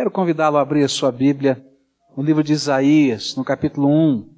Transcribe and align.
Quero 0.00 0.10
convidá-lo 0.10 0.56
a 0.56 0.62
abrir 0.62 0.82
a 0.82 0.88
sua 0.88 1.12
Bíblia 1.12 1.62
no 2.16 2.22
livro 2.22 2.42
de 2.42 2.54
Isaías, 2.54 3.36
no 3.36 3.44
capítulo 3.44 3.86
1, 3.86 4.30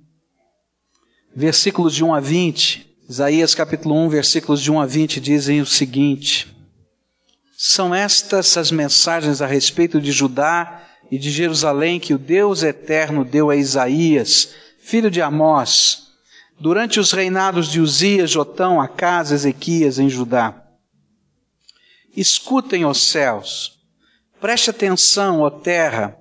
versículos 1.37 1.95
de 1.95 2.03
1 2.03 2.13
a 2.13 2.19
20. 2.19 2.97
Isaías 3.09 3.55
capítulo 3.55 3.95
1, 3.95 4.09
versículos 4.09 4.61
de 4.61 4.73
1 4.73 4.81
a 4.81 4.87
20 4.87 5.21
dizem 5.21 5.61
o 5.61 5.65
seguinte: 5.65 6.53
São 7.57 7.95
estas 7.95 8.57
as 8.57 8.73
mensagens 8.73 9.41
a 9.41 9.47
respeito 9.47 10.01
de 10.01 10.11
Judá 10.11 10.85
e 11.09 11.17
de 11.17 11.31
Jerusalém 11.31 12.01
que 12.01 12.13
o 12.13 12.19
Deus 12.19 12.65
eterno 12.65 13.25
deu 13.25 13.49
a 13.49 13.55
Isaías, 13.55 14.53
filho 14.81 15.13
de 15.13 15.23
Amós, 15.23 16.09
durante 16.59 16.99
os 16.99 17.13
reinados 17.13 17.69
de 17.69 17.81
Uzias, 17.81 18.33
Jotão, 18.33 18.81
Acas, 18.81 19.31
Ezequias 19.31 20.01
em 20.01 20.09
Judá. 20.09 20.61
Escutem 22.17 22.85
os 22.85 23.01
céus, 23.01 23.81
preste 24.43 24.71
atenção, 24.71 25.41
ó 25.43 25.49
terra, 25.49 26.19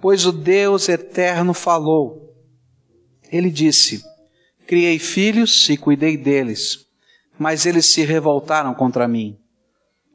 pois 0.00 0.24
o 0.24 0.32
Deus 0.32 0.88
eterno 0.88 1.52
falou. 1.52 2.34
Ele 3.30 3.50
disse: 3.50 4.02
Criei 4.66 4.98
filhos 4.98 5.68
e 5.68 5.76
cuidei 5.76 6.16
deles, 6.16 6.86
mas 7.38 7.66
eles 7.66 7.84
se 7.84 8.04
revoltaram 8.06 8.72
contra 8.72 9.06
mim. 9.06 9.38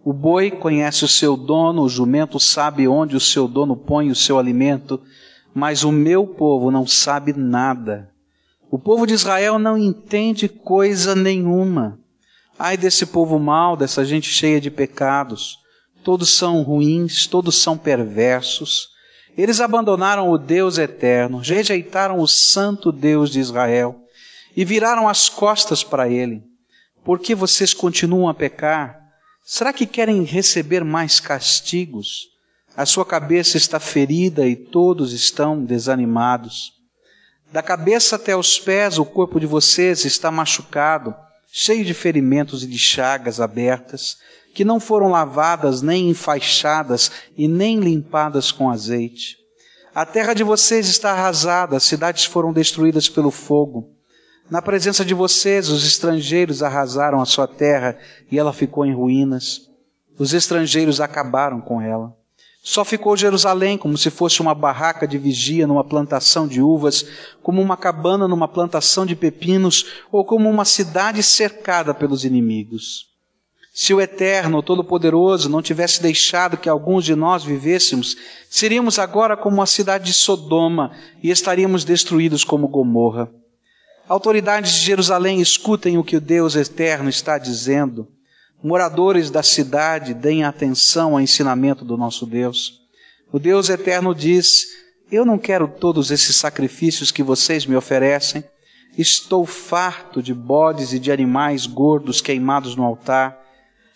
O 0.03 0.11
boi 0.11 0.49
conhece 0.49 1.05
o 1.05 1.07
seu 1.07 1.37
dono, 1.37 1.83
o 1.83 1.89
jumento 1.89 2.39
sabe 2.39 2.87
onde 2.87 3.15
o 3.15 3.19
seu 3.21 3.47
dono 3.47 3.77
põe 3.77 4.09
o 4.09 4.15
seu 4.15 4.39
alimento, 4.39 4.99
mas 5.53 5.83
o 5.83 5.91
meu 5.91 6.25
povo 6.25 6.71
não 6.71 6.87
sabe 6.87 7.33
nada. 7.33 8.09
O 8.69 8.79
povo 8.79 9.05
de 9.05 9.13
Israel 9.13 9.59
não 9.59 9.77
entende 9.77 10.49
coisa 10.49 11.13
nenhuma. 11.13 11.99
Ai 12.57 12.75
desse 12.75 13.05
povo 13.05 13.37
mau, 13.37 13.77
dessa 13.77 14.03
gente 14.03 14.27
cheia 14.27 14.59
de 14.59 14.71
pecados. 14.71 15.62
Todos 16.03 16.35
são 16.35 16.61
ruins, 16.63 17.25
todos 17.27 17.55
são 17.55 17.77
perversos. 17.77 18.89
Eles 19.37 19.59
abandonaram 19.59 20.29
o 20.29 20.37
Deus 20.37 20.77
eterno, 20.77 21.37
rejeitaram 21.37 22.19
o 22.19 22.27
santo 22.27 22.91
Deus 22.91 23.31
de 23.31 23.39
Israel 23.39 23.95
e 24.55 24.63
viraram 24.63 25.07
as 25.07 25.29
costas 25.29 25.83
para 25.83 26.09
ele. 26.09 26.43
Por 27.03 27.19
que 27.19 27.33
vocês 27.33 27.73
continuam 27.73 28.29
a 28.29 28.33
pecar? 28.33 28.99
Será 29.43 29.73
que 29.73 29.85
querem 29.85 30.23
receber 30.23 30.83
mais 30.83 31.19
castigos? 31.19 32.27
A 32.75 32.85
sua 32.85 33.05
cabeça 33.05 33.57
está 33.57 33.79
ferida 33.79 34.47
e 34.47 34.55
todos 34.55 35.13
estão 35.13 35.63
desanimados. 35.63 36.73
Da 37.51 37.61
cabeça 37.61 38.15
até 38.15 38.35
os 38.35 38.59
pés, 38.59 38.97
o 38.97 39.05
corpo 39.05 39.39
de 39.39 39.45
vocês 39.45 40.05
está 40.05 40.31
machucado 40.31 41.15
cheio 41.55 41.85
de 41.85 41.93
ferimentos 41.93 42.63
e 42.63 42.67
de 42.67 42.79
chagas 42.79 43.39
abertas, 43.39 44.17
que 44.53 44.63
não 44.63 44.79
foram 44.79 45.09
lavadas, 45.09 45.81
nem 45.81 46.09
enfaixadas 46.09 47.11
e 47.35 47.47
nem 47.47 47.79
limpadas 47.79 48.51
com 48.51 48.69
azeite. 48.69 49.37
A 49.95 50.05
terra 50.05 50.33
de 50.33 50.43
vocês 50.43 50.87
está 50.87 51.11
arrasada, 51.11 51.77
as 51.77 51.83
cidades 51.83 52.25
foram 52.25 52.53
destruídas 52.53 53.09
pelo 53.09 53.31
fogo. 53.31 53.89
Na 54.49 54.61
presença 54.61 55.03
de 55.03 55.13
vocês, 55.13 55.69
os 55.69 55.85
estrangeiros 55.85 56.61
arrasaram 56.61 57.21
a 57.21 57.25
sua 57.25 57.47
terra 57.47 57.97
e 58.31 58.37
ela 58.37 58.53
ficou 58.53 58.85
em 58.85 58.93
ruínas. 58.93 59.69
Os 60.17 60.33
estrangeiros 60.33 61.01
acabaram 61.01 61.61
com 61.61 61.81
ela. 61.81 62.15
Só 62.61 62.85
ficou 62.85 63.17
Jerusalém 63.17 63.77
como 63.77 63.97
se 63.97 64.09
fosse 64.09 64.41
uma 64.41 64.55
barraca 64.55 65.07
de 65.07 65.17
vigia 65.17 65.67
numa 65.67 65.83
plantação 65.83 66.47
de 66.47 66.61
uvas, 66.61 67.05
como 67.41 67.61
uma 67.61 67.75
cabana 67.75 68.27
numa 68.27 68.47
plantação 68.47 69.05
de 69.05 69.15
pepinos, 69.15 69.85
ou 70.11 70.23
como 70.23 70.49
uma 70.49 70.63
cidade 70.63 71.21
cercada 71.21 71.93
pelos 71.93 72.23
inimigos. 72.23 73.12
Se 73.75 73.91
o 73.91 73.99
Eterno, 73.99 74.61
Todo-Poderoso, 74.61 75.49
não 75.49 75.59
tivesse 75.59 75.99
deixado 75.99 76.57
que 76.57 76.69
alguns 76.69 77.03
de 77.03 77.15
nós 77.15 77.43
vivêssemos, 77.43 78.15
seríamos 78.47 78.99
agora 78.99 79.35
como 79.35 79.63
a 79.63 79.65
cidade 79.65 80.05
de 80.05 80.13
Sodoma 80.13 80.91
e 81.23 81.31
estaríamos 81.31 81.83
destruídos 81.83 82.43
como 82.43 82.67
Gomorra. 82.67 83.31
Autoridades 84.07 84.73
de 84.73 84.81
Jerusalém, 84.81 85.41
escutem 85.41 85.97
o 85.97 86.03
que 86.03 86.17
o 86.17 86.21
Deus 86.21 86.55
Eterno 86.55 87.09
está 87.09 87.39
dizendo. 87.39 88.07
Moradores 88.63 89.31
da 89.31 89.41
cidade, 89.41 90.13
deem 90.13 90.43
atenção 90.43 91.13
ao 91.13 91.21
ensinamento 91.21 91.83
do 91.83 91.97
nosso 91.97 92.27
Deus. 92.27 92.79
O 93.31 93.39
Deus 93.39 93.69
eterno 93.69 94.13
diz: 94.13 94.67
Eu 95.11 95.25
não 95.25 95.39
quero 95.39 95.67
todos 95.67 96.11
esses 96.11 96.35
sacrifícios 96.35 97.11
que 97.11 97.23
vocês 97.23 97.65
me 97.65 97.75
oferecem. 97.75 98.43
Estou 98.95 99.45
farto 99.47 100.21
de 100.21 100.33
bodes 100.33 100.93
e 100.93 100.99
de 100.99 101.11
animais 101.11 101.65
gordos 101.65 102.21
queimados 102.21 102.75
no 102.75 102.83
altar. 102.83 103.42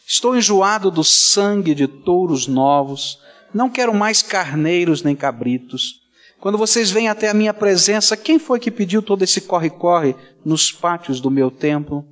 Estou 0.10 0.38
enjoado 0.38 0.90
do 0.90 1.04
sangue 1.04 1.76
de 1.76 1.86
touros 1.86 2.48
novos. 2.48 3.20
Não 3.54 3.70
quero 3.70 3.94
mais 3.94 4.22
carneiros 4.22 5.04
nem 5.04 5.14
cabritos. 5.14 5.96
Quando 6.40 6.58
vocês 6.58 6.90
vêm 6.90 7.10
até 7.10 7.28
a 7.28 7.34
minha 7.34 7.54
presença, 7.54 8.16
quem 8.16 8.40
foi 8.40 8.58
que 8.58 8.72
pediu 8.72 9.02
todo 9.02 9.24
esse 9.24 9.42
corre-corre 9.42 10.16
nos 10.46 10.72
pátios 10.72 11.20
do 11.20 11.30
meu 11.30 11.52
templo? 11.52 12.06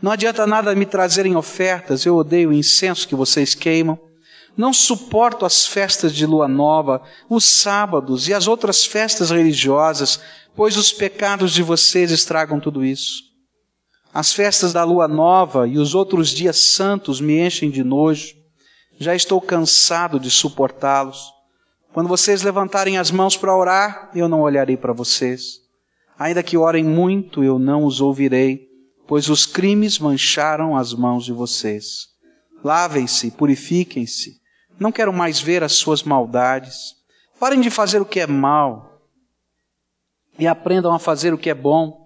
Não 0.00 0.12
adianta 0.12 0.46
nada 0.46 0.72
me 0.76 0.86
trazerem 0.86 1.34
ofertas, 1.34 2.06
eu 2.06 2.14
odeio 2.14 2.50
o 2.50 2.54
incenso 2.54 3.08
que 3.08 3.16
vocês 3.16 3.56
queimam. 3.56 3.98
Não 4.56 4.72
suporto 4.72 5.44
as 5.44 5.66
festas 5.66 6.14
de 6.14 6.24
lua 6.24 6.46
nova, 6.46 7.02
os 7.28 7.44
sábados 7.44 8.28
e 8.28 8.34
as 8.34 8.46
outras 8.46 8.86
festas 8.86 9.30
religiosas, 9.32 10.20
pois 10.54 10.76
os 10.76 10.92
pecados 10.92 11.52
de 11.52 11.62
vocês 11.64 12.12
estragam 12.12 12.60
tudo 12.60 12.84
isso. 12.84 13.31
As 14.12 14.32
festas 14.32 14.72
da 14.72 14.84
lua 14.84 15.08
nova 15.08 15.66
e 15.66 15.78
os 15.78 15.94
outros 15.94 16.30
dias 16.30 16.72
santos 16.72 17.20
me 17.20 17.40
enchem 17.40 17.70
de 17.70 17.82
nojo. 17.82 18.34
Já 18.98 19.14
estou 19.14 19.40
cansado 19.40 20.20
de 20.20 20.30
suportá-los. 20.30 21.32
Quando 21.92 22.08
vocês 22.08 22.42
levantarem 22.42 22.98
as 22.98 23.10
mãos 23.10 23.36
para 23.36 23.56
orar, 23.56 24.10
eu 24.14 24.28
não 24.28 24.40
olharei 24.40 24.76
para 24.76 24.92
vocês. 24.92 25.60
Ainda 26.18 26.42
que 26.42 26.56
orem 26.56 26.84
muito, 26.84 27.42
eu 27.42 27.58
não 27.58 27.84
os 27.84 28.00
ouvirei 28.00 28.72
pois 29.12 29.28
os 29.28 29.44
crimes 29.44 29.98
mancharam 29.98 30.74
as 30.74 30.94
mãos 30.94 31.26
de 31.26 31.34
vocês. 31.34 32.08
Lavem-se, 32.64 33.30
purifiquem-se. 33.30 34.40
Não 34.80 34.90
quero 34.90 35.12
mais 35.12 35.38
ver 35.38 35.62
as 35.62 35.72
suas 35.72 36.02
maldades. 36.02 36.94
Parem 37.38 37.60
de 37.60 37.68
fazer 37.68 38.00
o 38.00 38.06
que 38.06 38.20
é 38.20 38.26
mal 38.26 39.02
e 40.38 40.46
aprendam 40.46 40.94
a 40.94 40.98
fazer 40.98 41.34
o 41.34 41.36
que 41.36 41.50
é 41.50 41.54
bom. 41.54 42.01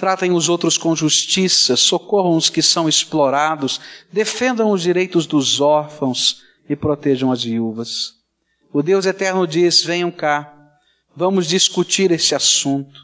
Tratem 0.00 0.32
os 0.32 0.48
outros 0.48 0.78
com 0.78 0.96
justiça, 0.96 1.76
socorram 1.76 2.34
os 2.34 2.48
que 2.48 2.62
são 2.62 2.88
explorados, 2.88 3.78
defendam 4.10 4.70
os 4.70 4.80
direitos 4.80 5.26
dos 5.26 5.60
órfãos 5.60 6.40
e 6.66 6.74
protejam 6.74 7.30
as 7.30 7.44
viúvas. 7.44 8.14
O 8.72 8.82
Deus 8.82 9.04
eterno 9.04 9.46
diz: 9.46 9.84
venham 9.84 10.10
cá, 10.10 10.50
vamos 11.14 11.46
discutir 11.46 12.10
esse 12.12 12.34
assunto. 12.34 12.98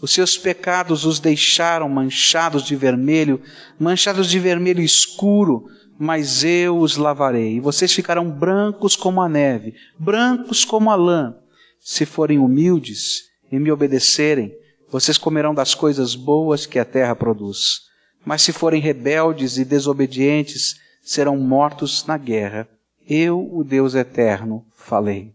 Os 0.00 0.12
seus 0.12 0.38
pecados 0.38 1.04
os 1.04 1.18
deixaram 1.18 1.88
manchados 1.88 2.62
de 2.62 2.76
vermelho, 2.76 3.42
manchados 3.76 4.30
de 4.30 4.38
vermelho 4.38 4.80
escuro, 4.80 5.64
mas 5.98 6.44
eu 6.44 6.78
os 6.78 6.96
lavarei, 6.96 7.56
e 7.56 7.60
vocês 7.60 7.92
ficarão 7.92 8.30
brancos 8.30 8.94
como 8.94 9.20
a 9.20 9.28
neve, 9.28 9.74
brancos 9.98 10.64
como 10.64 10.92
a 10.92 10.94
lã. 10.94 11.34
Se 11.80 12.06
forem 12.06 12.38
humildes 12.38 13.24
e 13.50 13.58
me 13.58 13.72
obedecerem, 13.72 14.54
vocês 14.90 15.18
comerão 15.18 15.54
das 15.54 15.74
coisas 15.74 16.14
boas 16.14 16.66
que 16.66 16.78
a 16.78 16.84
terra 16.84 17.14
produz. 17.14 17.82
Mas 18.24 18.42
se 18.42 18.52
forem 18.52 18.80
rebeldes 18.80 19.58
e 19.58 19.64
desobedientes, 19.64 20.76
serão 21.02 21.36
mortos 21.36 22.04
na 22.06 22.16
guerra. 22.16 22.68
Eu, 23.08 23.48
o 23.52 23.62
Deus 23.62 23.94
eterno, 23.94 24.64
falei. 24.74 25.32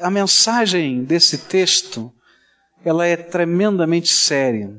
A 0.00 0.10
mensagem 0.10 1.04
desse 1.04 1.38
texto 1.38 2.12
ela 2.84 3.04
é 3.04 3.16
tremendamente 3.16 4.08
séria. 4.08 4.72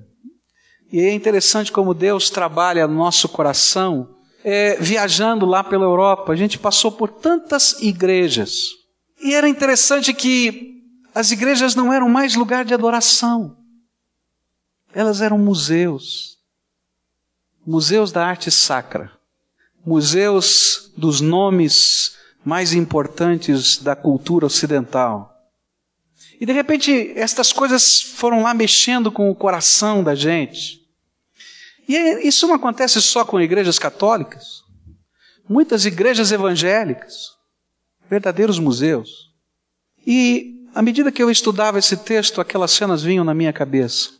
E 0.92 1.02
é 1.02 1.12
interessante 1.14 1.72
como 1.72 1.94
Deus 1.94 2.30
trabalha 2.30 2.88
no 2.88 2.96
nosso 2.96 3.28
coração, 3.28 4.16
é, 4.44 4.78
viajando 4.80 5.46
lá 5.46 5.64
pela 5.64 5.84
Europa. 5.84 6.32
A 6.32 6.36
gente 6.36 6.58
passou 6.58 6.92
por 6.92 7.10
tantas 7.10 7.82
igrejas. 7.82 8.70
E 9.22 9.34
era 9.34 9.50
interessante 9.50 10.14
que 10.14 10.82
as 11.14 11.32
igrejas 11.32 11.76
não 11.76 11.92
eram 11.92 12.08
mais 12.08 12.36
lugar 12.36 12.64
de 12.64 12.74
adoração. 12.74 13.57
Elas 14.98 15.22
eram 15.22 15.38
museus. 15.38 16.40
Museus 17.64 18.12
da 18.12 18.26
arte 18.26 18.50
sacra. 18.50 19.12
Museus 19.86 20.92
dos 20.98 21.22
nomes 21.22 22.18
mais 22.44 22.74
importantes 22.74 23.78
da 23.78 23.96
cultura 23.96 24.48
ocidental. 24.48 25.40
E 26.42 26.48
de 26.48 26.52
repente, 26.52 27.14
estas 27.16 27.54
coisas 27.54 28.02
foram 28.02 28.42
lá 28.42 28.56
mexendo 28.56 29.12
com 29.12 29.30
o 29.30 29.36
coração 29.36 30.04
da 30.04 30.16
gente. 30.16 30.82
E 31.88 31.94
isso 32.28 32.48
não 32.48 32.56
acontece 32.56 33.00
só 33.00 33.24
com 33.24 33.40
igrejas 33.40 33.78
católicas. 33.78 34.64
Muitas 35.48 35.86
igrejas 35.86 36.32
evangélicas, 36.32 37.36
verdadeiros 38.10 38.58
museus. 38.58 39.32
E 40.08 40.66
à 40.74 40.82
medida 40.82 41.12
que 41.12 41.22
eu 41.22 41.30
estudava 41.30 41.78
esse 41.78 41.98
texto, 41.98 42.42
aquelas 42.42 42.72
cenas 42.72 43.04
vinham 43.04 43.24
na 43.24 43.36
minha 43.36 43.54
cabeça. 43.54 44.18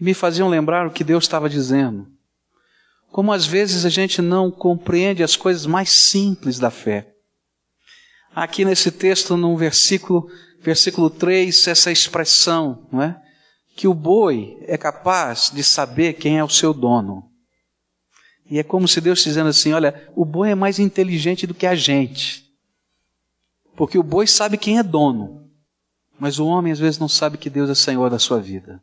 Me 0.00 0.14
faziam 0.14 0.48
lembrar 0.48 0.86
o 0.86 0.90
que 0.90 1.02
Deus 1.02 1.24
estava 1.24 1.48
dizendo. 1.48 2.06
Como 3.10 3.32
às 3.32 3.46
vezes 3.46 3.84
a 3.84 3.88
gente 3.88 4.22
não 4.22 4.50
compreende 4.50 5.22
as 5.22 5.34
coisas 5.34 5.66
mais 5.66 5.90
simples 5.90 6.58
da 6.58 6.70
fé. 6.70 7.14
aqui 8.34 8.64
nesse 8.64 8.92
texto, 8.92 9.36
no 9.36 9.56
versículo, 9.56 10.30
versículo 10.60 11.10
3, 11.10 11.66
essa 11.66 11.90
expressão, 11.90 12.86
não 12.92 13.02
é? 13.02 13.20
Que 13.74 13.88
o 13.88 13.94
boi 13.94 14.56
é 14.62 14.76
capaz 14.76 15.50
de 15.52 15.64
saber 15.64 16.14
quem 16.14 16.38
é 16.38 16.44
o 16.44 16.48
seu 16.48 16.72
dono. 16.72 17.24
E 18.50 18.58
é 18.58 18.62
como 18.62 18.86
se 18.86 19.00
Deus 19.00 19.22
dizendo 19.22 19.48
assim: 19.48 19.72
olha, 19.72 20.08
o 20.14 20.24
boi 20.24 20.50
é 20.50 20.54
mais 20.54 20.78
inteligente 20.78 21.46
do 21.46 21.54
que 21.54 21.66
a 21.66 21.74
gente. 21.74 22.44
Porque 23.76 23.98
o 23.98 24.02
boi 24.02 24.26
sabe 24.26 24.56
quem 24.56 24.78
é 24.78 24.82
dono. 24.82 25.48
Mas 26.18 26.38
o 26.38 26.46
homem 26.46 26.72
às 26.72 26.78
vezes 26.78 26.98
não 26.98 27.08
sabe 27.08 27.38
que 27.38 27.50
Deus 27.50 27.70
é 27.70 27.74
Senhor 27.74 28.10
da 28.10 28.18
sua 28.18 28.40
vida. 28.40 28.82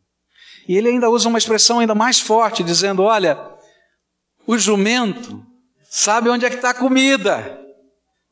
E 0.68 0.78
ele 0.78 0.90
ainda 0.90 1.10
usa 1.10 1.30
uma 1.30 1.38
expressão 1.38 1.80
ainda 1.80 1.96
mais 1.96 2.20
forte, 2.20 2.64
dizendo: 2.64 3.04
olha, 3.04 3.38
o 4.48 4.58
jumento 4.58 5.44
sabe 5.90 6.30
onde 6.30 6.46
é 6.46 6.50
que 6.50 6.56
está 6.56 6.72
a 6.72 6.74
comida. 6.74 7.62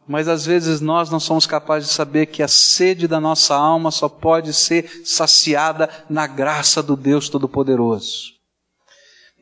Mas 0.08 0.28
às 0.28 0.46
vezes 0.46 0.82
nós 0.82 1.10
não 1.10 1.20
somos 1.20 1.46
capazes 1.46 1.90
de 1.90 1.96
saber 1.96 2.26
que 2.26 2.44
a 2.44 2.48
sede 2.48 3.08
da 3.08 3.22
nossa 3.22 3.56
alma 3.56 3.90
só 3.90 4.10
pode 4.10 4.54
ser 4.54 5.02
saciada 5.06 5.90
na 6.10 6.28
graça 6.28 6.84
do 6.84 6.98
Deus 6.98 7.30
Todo-Poderoso. 7.30 8.34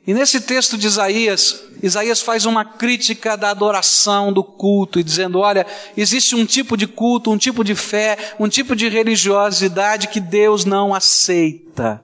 E 0.06 0.14
nesse 0.14 0.42
texto 0.42 0.78
de 0.78 0.88
Isaías, 0.88 1.64
Isaías 1.82 2.22
faz 2.22 2.46
uma 2.46 2.66
crítica 2.66 3.36
da 3.36 3.52
adoração, 3.52 4.34
do 4.34 4.44
culto, 4.44 5.00
e 5.00 5.04
dizendo: 5.04 5.40
olha, 5.40 5.66
existe 5.96 6.36
um 6.36 6.46
tipo 6.46 6.76
de 6.76 6.88
culto, 6.88 7.32
um 7.32 7.38
tipo 7.38 7.64
de 7.64 7.76
fé, 7.76 8.36
um 8.40 8.48
tipo 8.48 8.76
de 8.76 8.88
religiosidade 8.88 10.08
que 10.08 10.20
Deus 10.20 10.66
não 10.66 10.94
aceita. 10.94 12.04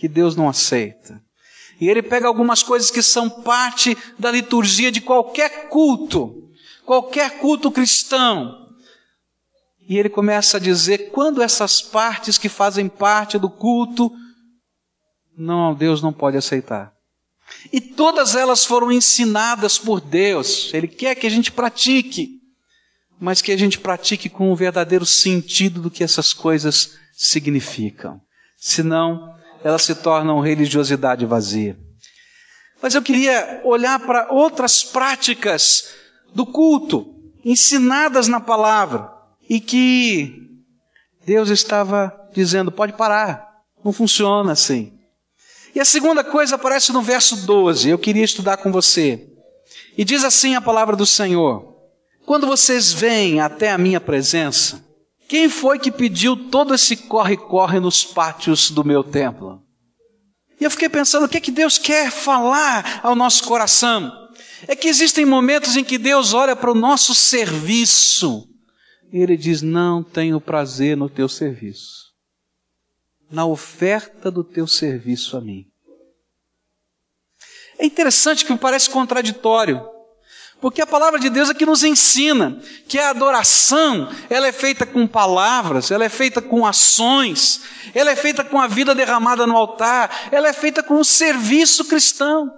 Que 0.00 0.08
Deus 0.08 0.34
não 0.34 0.48
aceita. 0.48 1.22
E 1.78 1.86
ele 1.86 2.02
pega 2.02 2.26
algumas 2.26 2.62
coisas 2.62 2.90
que 2.90 3.02
são 3.02 3.28
parte 3.28 3.94
da 4.18 4.30
liturgia 4.30 4.90
de 4.90 5.02
qualquer 5.02 5.68
culto, 5.68 6.50
qualquer 6.86 7.38
culto 7.38 7.70
cristão. 7.70 8.66
E 9.86 9.98
ele 9.98 10.08
começa 10.08 10.56
a 10.56 10.60
dizer 10.60 11.10
quando 11.10 11.42
essas 11.42 11.82
partes 11.82 12.38
que 12.38 12.48
fazem 12.48 12.88
parte 12.88 13.38
do 13.38 13.50
culto, 13.50 14.10
não, 15.36 15.74
Deus 15.74 16.00
não 16.00 16.14
pode 16.14 16.38
aceitar. 16.38 16.94
E 17.70 17.78
todas 17.78 18.34
elas 18.34 18.64
foram 18.64 18.90
ensinadas 18.90 19.76
por 19.76 20.00
Deus. 20.00 20.72
Ele 20.72 20.88
quer 20.88 21.14
que 21.14 21.26
a 21.26 21.30
gente 21.30 21.52
pratique, 21.52 22.40
mas 23.20 23.42
que 23.42 23.52
a 23.52 23.56
gente 23.58 23.78
pratique 23.78 24.30
com 24.30 24.50
o 24.50 24.56
verdadeiro 24.56 25.04
sentido 25.04 25.82
do 25.82 25.90
que 25.90 26.02
essas 26.02 26.32
coisas 26.32 26.96
significam. 27.12 28.18
Senão, 28.56 29.38
elas 29.62 29.82
se 29.82 29.94
tornam 29.94 30.40
religiosidade 30.40 31.26
vazia. 31.26 31.78
Mas 32.82 32.94
eu 32.94 33.02
queria 33.02 33.60
olhar 33.64 33.98
para 34.00 34.32
outras 34.32 34.82
práticas 34.82 35.90
do 36.34 36.46
culto, 36.46 37.14
ensinadas 37.44 38.26
na 38.26 38.40
palavra, 38.40 39.10
e 39.48 39.60
que 39.60 40.34
Deus 41.26 41.50
estava 41.50 42.12
dizendo: 42.32 42.72
pode 42.72 42.92
parar, 42.94 43.46
não 43.84 43.92
funciona 43.92 44.52
assim. 44.52 44.98
E 45.74 45.80
a 45.80 45.84
segunda 45.84 46.24
coisa 46.24 46.56
aparece 46.56 46.92
no 46.92 47.02
verso 47.02 47.46
12, 47.46 47.88
eu 47.88 47.98
queria 47.98 48.24
estudar 48.24 48.56
com 48.56 48.72
você. 48.72 49.28
E 49.96 50.04
diz 50.04 50.24
assim 50.24 50.54
a 50.54 50.60
palavra 50.60 50.96
do 50.96 51.06
Senhor: 51.06 51.76
Quando 52.24 52.46
vocês 52.46 52.92
vêm 52.92 53.40
até 53.40 53.70
a 53.70 53.78
minha 53.78 54.00
presença, 54.00 54.84
quem 55.30 55.48
foi 55.48 55.78
que 55.78 55.92
pediu 55.92 56.36
todo 56.50 56.74
esse 56.74 56.96
corre-corre 56.96 57.78
nos 57.78 58.04
pátios 58.04 58.68
do 58.68 58.82
meu 58.82 59.04
templo? 59.04 59.62
E 60.60 60.64
eu 60.64 60.70
fiquei 60.72 60.88
pensando, 60.88 61.26
o 61.26 61.28
que 61.28 61.36
é 61.36 61.40
que 61.40 61.52
Deus 61.52 61.78
quer 61.78 62.10
falar 62.10 62.98
ao 63.00 63.14
nosso 63.14 63.44
coração? 63.44 64.10
É 64.66 64.74
que 64.74 64.88
existem 64.88 65.24
momentos 65.24 65.76
em 65.76 65.84
que 65.84 65.98
Deus 65.98 66.34
olha 66.34 66.56
para 66.56 66.72
o 66.72 66.74
nosso 66.74 67.14
serviço 67.14 68.44
e 69.12 69.18
Ele 69.18 69.36
diz: 69.36 69.62
Não 69.62 70.02
tenho 70.02 70.40
prazer 70.40 70.96
no 70.96 71.08
teu 71.08 71.28
serviço, 71.28 72.12
na 73.30 73.46
oferta 73.46 74.32
do 74.32 74.42
teu 74.42 74.66
serviço 74.66 75.36
a 75.36 75.40
mim. 75.40 75.64
É 77.78 77.86
interessante 77.86 78.44
que 78.44 78.52
me 78.52 78.58
parece 78.58 78.90
contraditório. 78.90 79.80
Porque 80.60 80.82
a 80.82 80.86
palavra 80.86 81.18
de 81.18 81.30
Deus 81.30 81.48
é 81.48 81.54
que 81.54 81.64
nos 81.64 81.82
ensina 81.82 82.60
que 82.86 82.98
a 82.98 83.10
adoração, 83.10 84.10
ela 84.28 84.46
é 84.46 84.52
feita 84.52 84.84
com 84.84 85.06
palavras, 85.06 85.90
ela 85.90 86.04
é 86.04 86.08
feita 86.08 86.42
com 86.42 86.66
ações, 86.66 87.62
ela 87.94 88.10
é 88.10 88.16
feita 88.16 88.44
com 88.44 88.60
a 88.60 88.66
vida 88.66 88.94
derramada 88.94 89.46
no 89.46 89.56
altar, 89.56 90.28
ela 90.30 90.48
é 90.48 90.52
feita 90.52 90.82
com 90.82 91.00
o 91.00 91.04
serviço 91.04 91.86
cristão. 91.86 92.52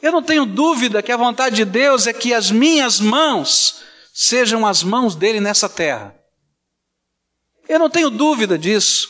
Eu 0.00 0.10
não 0.10 0.22
tenho 0.22 0.46
dúvida 0.46 1.02
que 1.02 1.12
a 1.12 1.16
vontade 1.16 1.56
de 1.56 1.64
Deus 1.66 2.06
é 2.06 2.12
que 2.12 2.32
as 2.32 2.50
minhas 2.50 2.98
mãos 2.98 3.82
sejam 4.12 4.66
as 4.66 4.82
mãos 4.82 5.14
dele 5.14 5.38
nessa 5.38 5.68
terra. 5.68 6.14
Eu 7.68 7.78
não 7.78 7.90
tenho 7.90 8.10
dúvida 8.10 8.58
disso. 8.58 9.08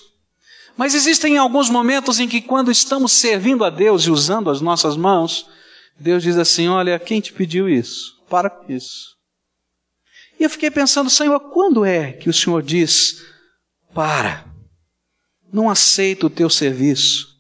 Mas 0.77 0.95
existem 0.95 1.37
alguns 1.37 1.71
momentos 1.71 2.19
em 2.19 2.29
que, 2.29 2.41
quando 2.41 2.71
estamos 2.71 3.13
servindo 3.13 3.65
a 3.65 3.71
Deus 3.71 4.05
e 4.05 4.11
usando 4.11 4.51
as 4.51 4.61
nossas 4.61 4.97
mãos, 4.97 5.47
Deus 6.03 6.23
diz 6.23 6.37
assim: 6.37 6.69
Olha, 6.69 6.99
quem 6.99 7.21
te 7.21 7.33
pediu 7.33 7.69
isso? 7.69 8.21
Para 8.29 8.51
com 8.51 8.71
isso. 8.71 9.17
E 10.39 10.43
eu 10.43 10.51
fiquei 10.51 10.71
pensando, 10.71 11.09
Senhor, 11.09 11.39
quando 11.39 11.85
é 11.85 12.13
que 12.13 12.29
o 12.29 12.33
Senhor 12.33 12.61
diz: 12.63 13.23
Para, 13.95 14.45
não 15.53 15.71
aceito 15.71 16.27
o 16.27 16.31
teu 16.31 16.51
serviço? 16.51 17.33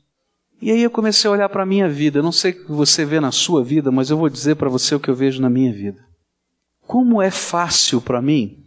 E 0.60 0.70
aí 0.70 0.80
eu 0.80 0.90
comecei 0.90 1.28
a 1.28 1.32
olhar 1.32 1.48
para 1.48 1.64
a 1.64 1.66
minha 1.66 1.88
vida. 1.88 2.20
Eu 2.20 2.22
não 2.22 2.30
sei 2.30 2.52
o 2.52 2.64
que 2.64 2.70
você 2.70 3.04
vê 3.04 3.18
na 3.18 3.32
sua 3.32 3.64
vida, 3.64 3.90
mas 3.90 4.10
eu 4.10 4.16
vou 4.16 4.28
dizer 4.28 4.54
para 4.54 4.70
você 4.70 4.94
o 4.94 5.00
que 5.00 5.08
eu 5.08 5.14
vejo 5.14 5.42
na 5.42 5.50
minha 5.50 5.72
vida. 5.72 6.00
Como 6.86 7.20
é 7.20 7.32
fácil 7.32 8.00
para 8.00 8.22
mim, 8.22 8.64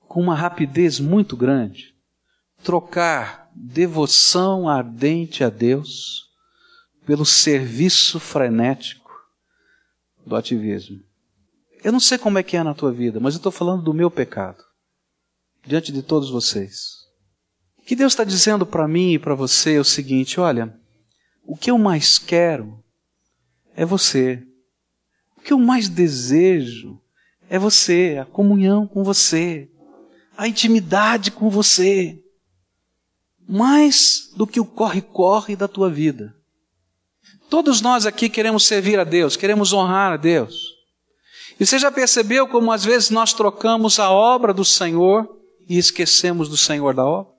com 0.00 0.20
uma 0.20 0.34
rapidez 0.34 1.00
muito 1.00 1.38
grande, 1.38 1.94
trocar 2.62 3.50
devoção 3.54 4.68
ardente 4.68 5.42
a 5.42 5.48
Deus 5.48 6.29
pelo 7.06 7.24
serviço 7.24 8.20
frenético 8.20 9.10
do 10.24 10.36
ativismo. 10.36 11.00
Eu 11.82 11.92
não 11.92 12.00
sei 12.00 12.18
como 12.18 12.38
é 12.38 12.42
que 12.42 12.56
é 12.56 12.62
na 12.62 12.74
tua 12.74 12.92
vida, 12.92 13.18
mas 13.18 13.34
eu 13.34 13.38
estou 13.38 13.52
falando 13.52 13.82
do 13.82 13.94
meu 13.94 14.10
pecado 14.10 14.62
diante 15.66 15.92
de 15.92 16.02
todos 16.02 16.30
vocês. 16.30 17.00
O 17.78 17.82
que 17.82 17.96
Deus 17.96 18.12
está 18.12 18.24
dizendo 18.24 18.66
para 18.66 18.86
mim 18.86 19.14
e 19.14 19.18
para 19.18 19.34
você 19.34 19.74
é 19.74 19.80
o 19.80 19.84
seguinte: 19.84 20.38
olha, 20.38 20.78
o 21.44 21.56
que 21.56 21.70
eu 21.70 21.78
mais 21.78 22.18
quero 22.18 22.82
é 23.74 23.84
você. 23.84 24.46
O 25.36 25.40
que 25.40 25.52
eu 25.52 25.58
mais 25.58 25.88
desejo 25.88 27.00
é 27.48 27.58
você, 27.58 28.18
a 28.20 28.26
comunhão 28.26 28.86
com 28.86 29.02
você, 29.02 29.70
a 30.36 30.46
intimidade 30.46 31.30
com 31.30 31.48
você. 31.48 32.22
Mais 33.48 34.30
do 34.36 34.46
que 34.46 34.60
o 34.60 34.64
corre-corre 34.64 35.56
da 35.56 35.66
tua 35.66 35.90
vida. 35.90 36.36
Todos 37.50 37.80
nós 37.80 38.06
aqui 38.06 38.28
queremos 38.28 38.64
servir 38.64 38.98
a 39.00 39.04
Deus, 39.04 39.36
queremos 39.36 39.72
honrar 39.72 40.12
a 40.12 40.16
Deus. 40.16 40.78
E 41.58 41.66
você 41.66 41.80
já 41.80 41.90
percebeu 41.90 42.46
como 42.46 42.70
às 42.70 42.84
vezes 42.84 43.10
nós 43.10 43.34
trocamos 43.34 43.98
a 43.98 44.08
obra 44.10 44.54
do 44.54 44.64
Senhor 44.64 45.28
e 45.68 45.76
esquecemos 45.76 46.48
do 46.48 46.56
Senhor 46.56 46.94
da 46.94 47.04
obra? 47.04 47.32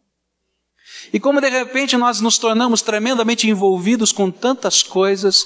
E 1.13 1.19
como 1.19 1.39
de 1.39 1.49
repente 1.49 1.95
nós 1.95 2.19
nos 2.19 2.37
tornamos 2.37 2.81
tremendamente 2.81 3.49
envolvidos 3.49 4.11
com 4.11 4.29
tantas 4.29 4.83
coisas 4.83 5.45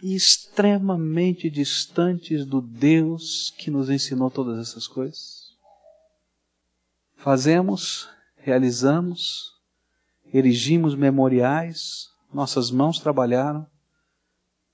e 0.00 0.14
extremamente 0.14 1.50
distantes 1.50 2.46
do 2.46 2.60
Deus 2.60 3.52
que 3.58 3.70
nos 3.70 3.90
ensinou 3.90 4.30
todas 4.30 4.58
essas 4.58 4.86
coisas? 4.86 5.50
Fazemos, 7.16 8.08
realizamos, 8.36 9.52
erigimos 10.32 10.94
memoriais, 10.94 12.09
nossas 12.32 12.70
mãos 12.70 12.98
trabalharam, 12.98 13.66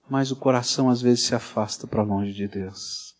mas 0.08 0.30
o 0.30 0.36
coração 0.36 0.88
às 0.88 1.00
vezes 1.00 1.24
se 1.24 1.34
afasta 1.34 1.86
para 1.86 2.02
longe 2.02 2.32
de 2.32 2.46
Deus. 2.46 3.14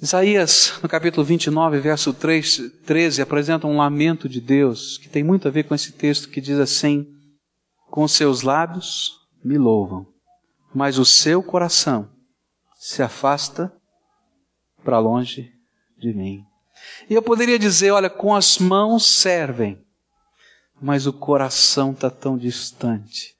Isaías, 0.00 0.78
no 0.82 0.88
capítulo 0.88 1.24
29, 1.24 1.78
verso 1.80 2.12
3, 2.12 2.82
13, 2.84 3.22
apresenta 3.22 3.66
um 3.66 3.78
lamento 3.78 4.28
de 4.28 4.40
Deus, 4.40 4.98
que 4.98 5.08
tem 5.08 5.22
muito 5.22 5.48
a 5.48 5.50
ver 5.50 5.64
com 5.64 5.74
esse 5.74 5.92
texto 5.92 6.28
que 6.28 6.40
diz 6.40 6.58
assim: 6.58 7.06
Com 7.90 8.06
seus 8.06 8.42
lábios 8.42 9.12
me 9.42 9.56
louvam, 9.56 10.06
mas 10.74 10.98
o 10.98 11.04
seu 11.04 11.42
coração 11.42 12.10
se 12.74 13.02
afasta 13.02 13.72
para 14.84 14.98
longe 14.98 15.50
de 15.98 16.12
mim. 16.12 16.44
E 17.08 17.14
eu 17.14 17.22
poderia 17.22 17.58
dizer: 17.58 17.90
olha, 17.90 18.10
com 18.10 18.34
as 18.34 18.58
mãos 18.58 19.06
servem, 19.06 19.85
mas 20.80 21.06
o 21.06 21.12
coração 21.12 21.92
está 21.92 22.10
tão 22.10 22.36
distante 22.36 23.34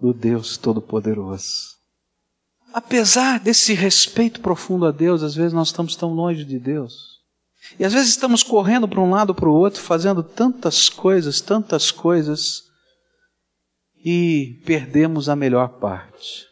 do 0.00 0.12
Deus 0.12 0.56
Todo-Poderoso. 0.56 1.78
Apesar 2.72 3.40
desse 3.40 3.74
respeito 3.74 4.40
profundo 4.40 4.86
a 4.86 4.92
Deus, 4.92 5.22
às 5.22 5.34
vezes 5.34 5.52
nós 5.52 5.68
estamos 5.68 5.96
tão 5.96 6.12
longe 6.12 6.44
de 6.44 6.58
Deus. 6.58 7.20
E 7.78 7.84
às 7.84 7.92
vezes 7.92 8.10
estamos 8.10 8.42
correndo 8.42 8.88
para 8.88 9.00
um 9.00 9.10
lado 9.10 9.34
para 9.34 9.48
o 9.48 9.54
outro, 9.54 9.82
fazendo 9.82 10.22
tantas 10.22 10.88
coisas, 10.88 11.40
tantas 11.40 11.90
coisas, 11.90 12.62
e 14.04 14.62
perdemos 14.64 15.28
a 15.28 15.36
melhor 15.36 15.68
parte. 15.78 16.46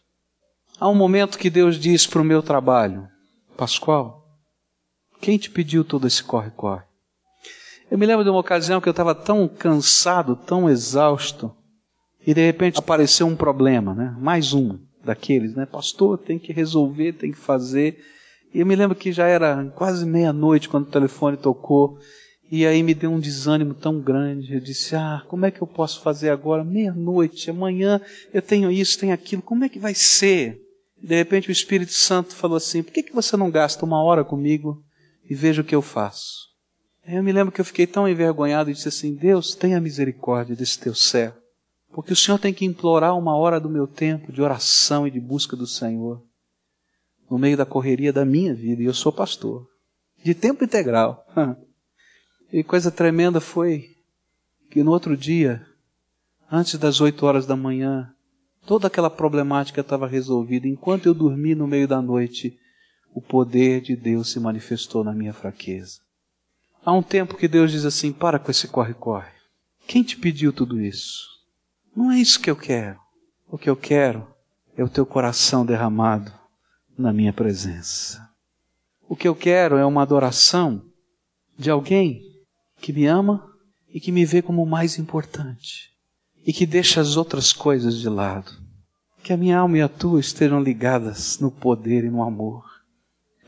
Há 0.78 0.88
um 0.88 0.94
momento 0.94 1.38
que 1.38 1.50
Deus 1.50 1.78
diz 1.78 2.06
para 2.06 2.20
o 2.20 2.24
meu 2.24 2.42
trabalho, 2.42 3.08
Pascoal, 3.56 4.24
Quem 5.20 5.36
te 5.38 5.50
pediu 5.50 5.84
todo 5.84 6.06
esse 6.06 6.22
corre-corre? 6.22 6.87
Eu 7.90 7.96
me 7.96 8.04
lembro 8.04 8.22
de 8.22 8.28
uma 8.28 8.40
ocasião 8.40 8.80
que 8.80 8.88
eu 8.88 8.92
estava 8.92 9.14
tão 9.14 9.48
cansado, 9.48 10.36
tão 10.36 10.68
exausto, 10.68 11.54
e 12.26 12.34
de 12.34 12.44
repente 12.44 12.78
apareceu 12.78 13.26
um 13.26 13.34
problema, 13.34 13.94
né? 13.94 14.14
Mais 14.20 14.52
um 14.52 14.78
daqueles, 15.02 15.54
né? 15.54 15.64
Pastor, 15.64 16.18
tem 16.18 16.38
que 16.38 16.52
resolver, 16.52 17.14
tem 17.14 17.32
que 17.32 17.38
fazer. 17.38 17.98
E 18.52 18.60
eu 18.60 18.66
me 18.66 18.76
lembro 18.76 18.94
que 18.94 19.10
já 19.10 19.26
era 19.26 19.64
quase 19.74 20.04
meia-noite 20.04 20.68
quando 20.68 20.86
o 20.86 20.90
telefone 20.90 21.38
tocou, 21.38 21.98
e 22.50 22.66
aí 22.66 22.82
me 22.82 22.92
deu 22.92 23.10
um 23.10 23.18
desânimo 23.18 23.72
tão 23.72 23.98
grande. 24.00 24.52
Eu 24.52 24.60
disse: 24.60 24.94
Ah, 24.94 25.24
como 25.26 25.46
é 25.46 25.50
que 25.50 25.62
eu 25.62 25.66
posso 25.66 26.02
fazer 26.02 26.28
agora? 26.28 26.62
Meia-noite, 26.62 27.50
amanhã 27.50 28.02
eu 28.34 28.42
tenho 28.42 28.70
isso, 28.70 28.98
tenho 28.98 29.14
aquilo, 29.14 29.40
como 29.40 29.64
é 29.64 29.68
que 29.68 29.78
vai 29.78 29.94
ser? 29.94 30.60
De 31.02 31.16
repente 31.16 31.48
o 31.48 31.52
Espírito 31.52 31.92
Santo 31.92 32.34
falou 32.34 32.58
assim: 32.58 32.82
Por 32.82 32.92
que, 32.92 33.02
que 33.02 33.14
você 33.14 33.34
não 33.34 33.50
gasta 33.50 33.86
uma 33.86 34.02
hora 34.02 34.24
comigo 34.24 34.82
e 35.30 35.34
veja 35.34 35.62
o 35.62 35.64
que 35.64 35.74
eu 35.74 35.80
faço? 35.80 36.48
Eu 37.10 37.22
me 37.22 37.32
lembro 37.32 37.50
que 37.50 37.58
eu 37.58 37.64
fiquei 37.64 37.86
tão 37.86 38.06
envergonhado 38.06 38.70
e 38.70 38.74
disse 38.74 38.88
assim: 38.88 39.14
Deus, 39.14 39.54
tenha 39.54 39.80
misericórdia 39.80 40.54
desse 40.54 40.78
teu 40.78 40.94
servo, 40.94 41.38
porque 41.90 42.12
o 42.12 42.16
Senhor 42.16 42.38
tem 42.38 42.52
que 42.52 42.66
implorar 42.66 43.16
uma 43.16 43.34
hora 43.34 43.58
do 43.58 43.70
meu 43.70 43.86
tempo 43.86 44.30
de 44.30 44.42
oração 44.42 45.06
e 45.06 45.10
de 45.10 45.18
busca 45.18 45.56
do 45.56 45.66
Senhor, 45.66 46.22
no 47.30 47.38
meio 47.38 47.56
da 47.56 47.64
correria 47.64 48.12
da 48.12 48.26
minha 48.26 48.54
vida, 48.54 48.82
e 48.82 48.84
eu 48.84 48.92
sou 48.92 49.10
pastor, 49.10 49.66
de 50.22 50.34
tempo 50.34 50.64
integral. 50.64 51.26
E 52.50 52.64
coisa 52.64 52.90
tremenda 52.90 53.42
foi 53.42 53.94
que 54.70 54.82
no 54.82 54.90
outro 54.90 55.14
dia, 55.14 55.66
antes 56.50 56.78
das 56.78 56.98
oito 56.98 57.26
horas 57.26 57.44
da 57.44 57.54
manhã, 57.54 58.10
toda 58.64 58.86
aquela 58.86 59.10
problemática 59.10 59.82
estava 59.82 60.08
resolvida. 60.08 60.66
Enquanto 60.66 61.04
eu 61.04 61.12
dormi 61.12 61.54
no 61.54 61.66
meio 61.66 61.86
da 61.86 62.00
noite, 62.00 62.58
o 63.12 63.20
poder 63.20 63.82
de 63.82 63.94
Deus 63.94 64.32
se 64.32 64.40
manifestou 64.40 65.04
na 65.04 65.12
minha 65.12 65.34
fraqueza. 65.34 66.00
Há 66.88 66.92
um 66.94 67.02
tempo 67.02 67.36
que 67.36 67.46
Deus 67.46 67.70
diz 67.70 67.84
assim: 67.84 68.14
para 68.14 68.38
com 68.38 68.50
esse 68.50 68.66
corre-corre. 68.66 69.28
Quem 69.86 70.02
te 70.02 70.16
pediu 70.16 70.54
tudo 70.54 70.80
isso? 70.80 71.28
Não 71.94 72.10
é 72.10 72.18
isso 72.18 72.40
que 72.40 72.48
eu 72.48 72.56
quero. 72.56 72.98
O 73.46 73.58
que 73.58 73.68
eu 73.68 73.76
quero 73.76 74.26
é 74.74 74.82
o 74.82 74.88
teu 74.88 75.04
coração 75.04 75.66
derramado 75.66 76.32
na 76.96 77.12
minha 77.12 77.30
presença. 77.30 78.26
O 79.06 79.14
que 79.14 79.28
eu 79.28 79.34
quero 79.34 79.76
é 79.76 79.84
uma 79.84 80.00
adoração 80.00 80.82
de 81.58 81.70
alguém 81.70 82.22
que 82.80 82.90
me 82.90 83.04
ama 83.04 83.46
e 83.92 84.00
que 84.00 84.10
me 84.10 84.24
vê 84.24 84.40
como 84.40 84.62
o 84.62 84.66
mais 84.66 84.98
importante 84.98 85.90
e 86.46 86.54
que 86.54 86.64
deixa 86.64 87.02
as 87.02 87.18
outras 87.18 87.52
coisas 87.52 87.98
de 87.98 88.08
lado. 88.08 88.50
Que 89.22 89.34
a 89.34 89.36
minha 89.36 89.58
alma 89.58 89.76
e 89.76 89.82
a 89.82 89.90
tua 89.90 90.20
estejam 90.20 90.62
ligadas 90.62 91.38
no 91.38 91.50
poder 91.50 92.04
e 92.04 92.10
no 92.10 92.22
amor. 92.22 92.64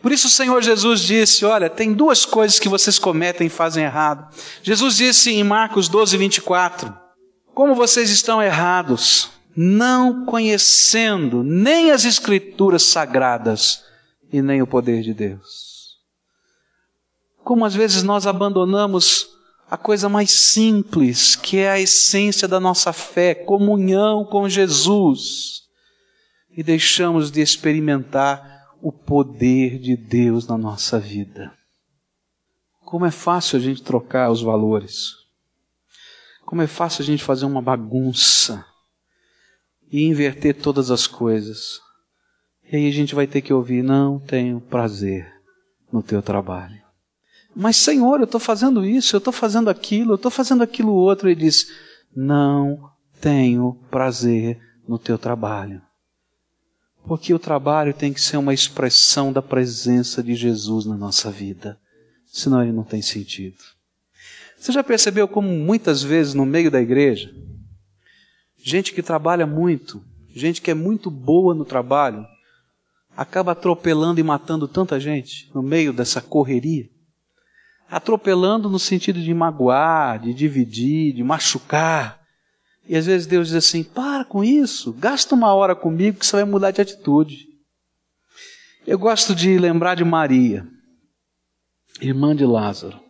Por 0.03 0.13
isso 0.13 0.29
o 0.29 0.31
Senhor 0.31 0.63
Jesus 0.63 1.01
disse: 1.01 1.45
Olha, 1.45 1.69
tem 1.69 1.93
duas 1.93 2.25
coisas 2.25 2.59
que 2.59 2.69
vocês 2.69 2.99
cometem 2.99 3.47
e 3.47 3.51
fazem 3.51 3.85
errado. 3.85 4.35
Jesus 4.63 4.97
disse 4.97 5.31
em 5.31 5.45
Marcos 5.45 5.89
12, 5.89 6.17
24: 6.17 6.95
Como 7.55 7.75
vocês 7.75 8.11
estão 8.11 8.43
errados, 8.43 9.31
não 9.55 10.25
conhecendo 10.25 11.43
nem 11.43 11.91
as 11.91 12.05
Escrituras 12.05 12.83
sagradas 12.83 13.85
e 14.33 14.41
nem 14.41 14.63
o 14.63 14.67
poder 14.67 15.03
de 15.03 15.13
Deus. 15.13 15.99
Como 17.45 17.65
às 17.65 17.75
vezes 17.75 18.03
nós 18.03 18.27
abandonamos 18.27 19.29
a 19.71 19.77
coisa 19.77 20.09
mais 20.09 20.31
simples, 20.31 21.37
que 21.37 21.59
é 21.59 21.71
a 21.71 21.81
essência 21.81 22.49
da 22.49 22.59
nossa 22.59 22.93
fé, 22.93 23.35
comunhão 23.35 24.25
com 24.25 24.49
Jesus, 24.49 25.63
e 26.57 26.63
deixamos 26.63 27.31
de 27.31 27.41
experimentar 27.41 28.60
o 28.81 28.91
poder 28.93 29.79
de 29.79 29.97
Deus 29.97 30.47
na 30.47 30.57
nossa 30.57 30.99
vida. 30.99 31.53
Como 32.81 33.07
é 33.07 33.11
fácil 33.11 33.59
a 33.59 33.61
gente 33.61 33.83
trocar 33.83 34.31
os 34.31 34.43
valores. 34.43 35.13
Como 36.45 36.63
é 36.63 36.67
fácil 36.67 37.03
a 37.03 37.07
gente 37.07 37.23
fazer 37.23 37.45
uma 37.45 37.63
bagunça 37.63 38.65
e 39.91 40.05
inverter 40.05 40.57
todas 40.57 40.91
as 40.91 41.07
coisas. 41.07 41.81
E 42.65 42.77
aí 42.77 42.89
a 42.89 42.93
gente 42.93 43.15
vai 43.15 43.27
ter 43.27 43.43
que 43.43 43.53
ouvir: 43.53 43.83
não 43.83 44.19
tenho 44.19 44.61
prazer 44.61 45.33
no 45.93 46.03
teu 46.03 46.23
trabalho. 46.23 46.81
Mas, 47.55 47.77
Senhor, 47.77 48.21
eu 48.21 48.25
estou 48.25 48.41
fazendo 48.41 48.85
isso, 48.85 49.17
eu 49.17 49.19
estou 49.19 49.33
fazendo 49.33 49.69
aquilo, 49.69 50.13
eu 50.13 50.17
estou 50.17 50.31
fazendo 50.31 50.63
aquilo 50.63 50.93
outro. 50.93 51.29
Ele 51.29 51.41
diz: 51.41 51.69
Não 52.15 52.91
tenho 53.21 53.75
prazer 53.91 54.61
no 54.89 54.99
teu 54.99 55.19
trabalho. 55.19 55.83
Porque 57.07 57.33
o 57.35 57.39
trabalho 57.39 57.95
tem 57.95 58.13
que 58.13 58.21
ser 58.21 58.37
uma 58.37 58.55
expressão 58.55 59.33
da 59.33 59.43
presença 59.43 60.23
de 60.23 60.35
Jesus 60.35 60.85
na 60.85 60.97
nossa 60.97 61.31
vida. 61.31 61.79
Senão 62.27 62.63
ele 62.63 62.73
não 62.73 62.85
tem 62.85 63.03
sentido. 63.03 63.57
Você 64.59 64.73
já 64.73 64.85
percebeu 64.85 65.27
como 65.27 65.49
muitas 65.49 66.03
vezes 66.03 66.35
no 66.35 66.45
meio 66.45 66.71
da 66.71 66.81
igreja, 66.81 67.35
gente 68.63 68.93
que 68.93 69.03
trabalha 69.03 69.47
muito, 69.47 70.05
gente 70.35 70.61
que 70.61 70.71
é 70.71 70.75
muito 70.75 71.11
boa 71.11 71.55
no 71.55 71.65
trabalho, 71.65 72.27
acaba 73.17 73.53
atropelando 73.53 74.21
e 74.21 74.23
matando 74.23 74.69
tanta 74.69 75.01
gente 75.01 75.51
no 75.55 75.63
meio 75.63 75.93
dessa 75.93 76.21
correria? 76.21 76.89
atropelando 77.91 78.71
no 78.71 78.79
sentido 78.79 79.21
de 79.21 79.35
magoar, 79.35 80.21
de 80.21 80.33
dividir, 80.33 81.13
de 81.13 81.25
machucar. 81.25 82.20
E 82.91 82.97
às 82.97 83.07
vezes 83.07 83.25
Deus 83.25 83.47
diz 83.47 83.57
assim: 83.57 83.85
para 83.85 84.25
com 84.25 84.43
isso, 84.43 84.93
gasta 84.95 85.33
uma 85.33 85.55
hora 85.55 85.77
comigo 85.77 86.19
que 86.19 86.27
você 86.27 86.35
vai 86.35 86.45
mudar 86.45 86.73
de 86.73 86.81
atitude. 86.81 87.47
Eu 88.85 88.99
gosto 88.99 89.33
de 89.33 89.57
lembrar 89.61 89.95
de 89.95 90.05
Maria, 90.05 90.67
irmã 92.01 92.35
de 92.35 92.45
Lázaro. 92.45 93.01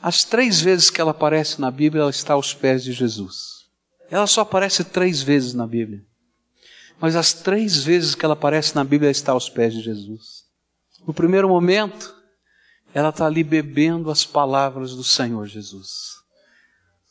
As 0.00 0.22
três 0.22 0.60
vezes 0.60 0.88
que 0.88 1.00
ela 1.00 1.10
aparece 1.10 1.60
na 1.60 1.68
Bíblia, 1.68 2.02
ela 2.02 2.10
está 2.10 2.34
aos 2.34 2.54
pés 2.54 2.84
de 2.84 2.92
Jesus. 2.92 3.66
Ela 4.08 4.28
só 4.28 4.42
aparece 4.42 4.84
três 4.84 5.20
vezes 5.20 5.52
na 5.52 5.66
Bíblia. 5.66 6.06
Mas 7.00 7.16
as 7.16 7.32
três 7.32 7.82
vezes 7.82 8.14
que 8.14 8.24
ela 8.24 8.34
aparece 8.34 8.76
na 8.76 8.84
Bíblia, 8.84 9.08
ela 9.08 9.10
está 9.10 9.32
aos 9.32 9.50
pés 9.50 9.74
de 9.74 9.80
Jesus. 9.80 10.44
No 11.04 11.12
primeiro 11.12 11.48
momento, 11.48 12.14
ela 12.94 13.08
está 13.08 13.26
ali 13.26 13.42
bebendo 13.42 14.12
as 14.12 14.24
palavras 14.24 14.94
do 14.94 15.02
Senhor 15.02 15.44
Jesus. 15.48 16.19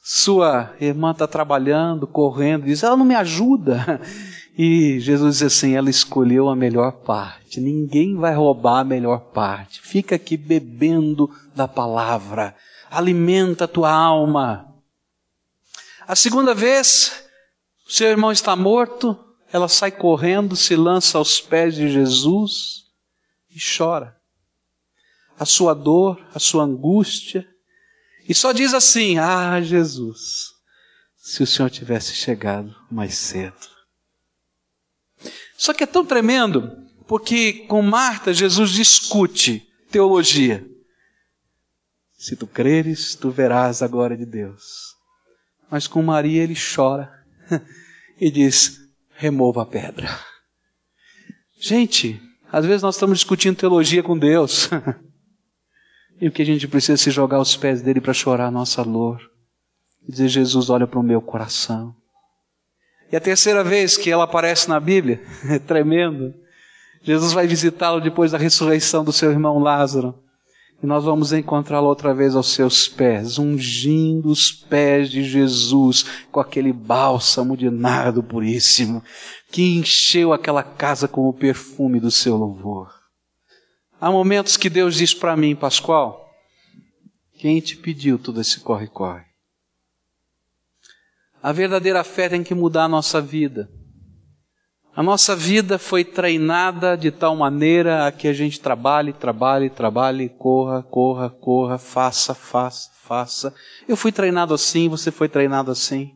Sua 0.02 0.74
irmã 0.80 1.12
está 1.12 1.28
trabalhando, 1.28 2.08
correndo, 2.08 2.66
diz: 2.66 2.84
ela 2.84 2.98
não 2.98 3.06
me 3.06 3.16
ajuda. 3.16 4.02
E 4.62 5.00
Jesus 5.00 5.38
diz 5.38 5.44
assim: 5.54 5.76
ela 5.76 5.90
escolheu 5.90 6.50
a 6.50 6.56
melhor 6.56 6.92
parte. 6.92 7.62
Ninguém 7.62 8.18
vai 8.18 8.36
roubar 8.36 8.80
a 8.80 8.84
melhor 8.84 9.32
parte. 9.32 9.80
Fica 9.82 10.16
aqui 10.16 10.36
bebendo 10.36 11.30
da 11.56 11.66
palavra. 11.66 12.54
Alimenta 12.92 13.64
a 13.64 13.68
tua 13.70 13.90
alma. 13.90 14.66
A 16.06 16.14
segunda 16.14 16.54
vez, 16.54 17.24
seu 17.88 18.10
irmão 18.10 18.34
está 18.34 18.54
morto. 18.54 19.18
Ela 19.54 19.70
sai 19.70 19.92
correndo, 19.92 20.58
se 20.58 20.76
lança 20.76 21.18
aos 21.18 21.40
pés 21.40 21.76
de 21.76 21.90
Jesus 21.90 22.84
e 23.50 23.58
chora 23.78 24.20
a 25.40 25.46
sua 25.46 25.74
dor, 25.74 26.22
a 26.36 26.40
sua 26.40 26.66
angústia, 26.66 27.48
e 28.30 28.36
só 28.36 28.52
diz 28.52 28.76
assim: 28.76 29.18
Ah, 29.18 29.60
Jesus, 29.60 30.54
se 31.18 31.42
o 31.42 31.48
Senhor 31.48 31.72
tivesse 31.72 32.14
chegado 32.14 32.76
mais 32.92 33.16
cedo. 33.16 33.68
Só 35.58 35.74
que 35.74 35.84
é 35.84 35.88
tão 35.88 36.06
tremendo, 36.06 36.72
porque 37.08 37.66
com 37.68 37.82
Marta 37.82 38.32
Jesus 38.32 38.70
discute 38.70 39.68
teologia. 39.90 40.64
Se 42.20 42.36
tu 42.36 42.46
creres, 42.46 43.16
tu 43.16 43.32
verás 43.32 43.82
a 43.82 43.88
glória 43.88 44.16
de 44.16 44.28
Deus. 44.28 44.96
Mas 45.72 45.88
com 45.88 46.04
Maria 46.04 46.44
ele 46.44 46.56
chora 46.56 47.12
e 48.22 48.30
diz: 48.30 48.80
remova 49.10 49.64
a 49.64 49.66
pedra. 49.66 50.08
Gente, 51.60 52.22
às 52.52 52.64
vezes 52.64 52.84
nós 52.84 52.94
estamos 52.94 53.18
discutindo 53.18 53.58
teologia 53.58 54.04
com 54.04 54.16
Deus. 54.16 54.70
E 56.22 56.28
o 56.28 56.32
que 56.32 56.42
a 56.42 56.46
gente 56.46 56.68
precisa 56.68 56.94
é 56.94 56.98
se 56.98 57.12
jogar 57.12 57.38
aos 57.38 57.56
pés 57.56 57.82
dele 57.82 58.02
para 58.02 58.14
chorar 58.14 58.48
a 58.48 58.52
nossa 58.52 58.84
dor. 58.84 59.22
E 60.08 60.12
dizer, 60.12 60.28
Jesus, 60.28 60.70
olha 60.70 60.86
para 60.86 61.00
o 61.00 61.04
meu 61.04 61.22
coração. 61.22 61.96
E 63.12 63.16
a 63.16 63.22
terceira 63.22 63.64
vez 63.64 63.98
que 63.98 64.12
ela 64.12 64.26
aparece 64.26 64.68
na 64.68 64.80
Bíblia, 64.80 65.22
é 65.50 65.58
tremendo. 65.58 66.34
Jesus 67.02 67.32
vai 67.32 67.48
visitá-lo 67.48 68.02
depois 68.02 68.32
da 68.32 68.38
ressurreição 68.38 69.04
do 69.04 69.14
seu 69.14 69.32
irmão 69.32 69.60
Lázaro. 69.60 70.14
E 70.82 70.86
nós 70.86 71.04
vamos 71.04 71.34
encontrá-lo 71.34 71.88
outra 71.88 72.14
vez 72.14 72.36
aos 72.36 72.54
seus 72.54 72.88
pés, 72.88 73.38
ungindo 73.38 74.30
os 74.30 74.52
pés 74.52 75.10
de 75.10 75.24
Jesus 75.24 76.06
com 76.32 76.40
aquele 76.40 76.72
bálsamo 76.72 77.58
de 77.58 77.70
nardo 77.70 78.24
puríssimo, 78.24 79.04
que 79.52 79.78
encheu 79.78 80.32
aquela 80.32 80.64
casa 80.64 81.08
com 81.08 81.28
o 81.28 81.34
perfume 81.34 82.00
do 82.00 82.12
seu 82.12 82.38
louvor. 82.38 82.99
Há 84.02 84.10
momentos 84.10 84.56
que 84.56 84.70
Deus 84.70 84.96
diz 84.96 85.14
para 85.14 85.36
mim, 85.36 85.56
Pascoal, 85.56 86.30
quem 87.38 87.60
te 87.60 87.76
pediu 87.76 88.18
todo 88.18 88.40
esse 88.40 88.62
corre-corre? 88.62 89.26
A 91.44 91.52
verdadeira 91.52 92.04
fé 92.04 92.30
tem 92.30 92.44
que 92.44 92.56
mudar 92.56 92.86
a 92.86 92.88
nossa 92.88 93.22
vida. 93.22 93.70
A 94.96 95.04
nossa 95.04 95.36
vida 95.36 95.78
foi 95.78 96.06
treinada 96.06 96.98
de 96.98 97.12
tal 97.12 97.36
maneira 97.36 98.08
a 98.08 98.12
que 98.12 98.28
a 98.28 98.34
gente 98.34 98.60
trabalhe, 98.60 99.12
trabalhe, 99.12 99.70
trabalhe, 99.70 100.30
corra, 100.30 100.82
corra, 100.82 101.30
corra, 101.30 101.78
faça, 101.78 102.34
faça, 102.34 102.90
faça. 103.02 103.54
Eu 103.88 103.98
fui 103.98 104.12
treinado 104.12 104.54
assim, 104.54 104.88
você 104.88 105.12
foi 105.12 105.28
treinado 105.28 105.72
assim. 105.72 106.14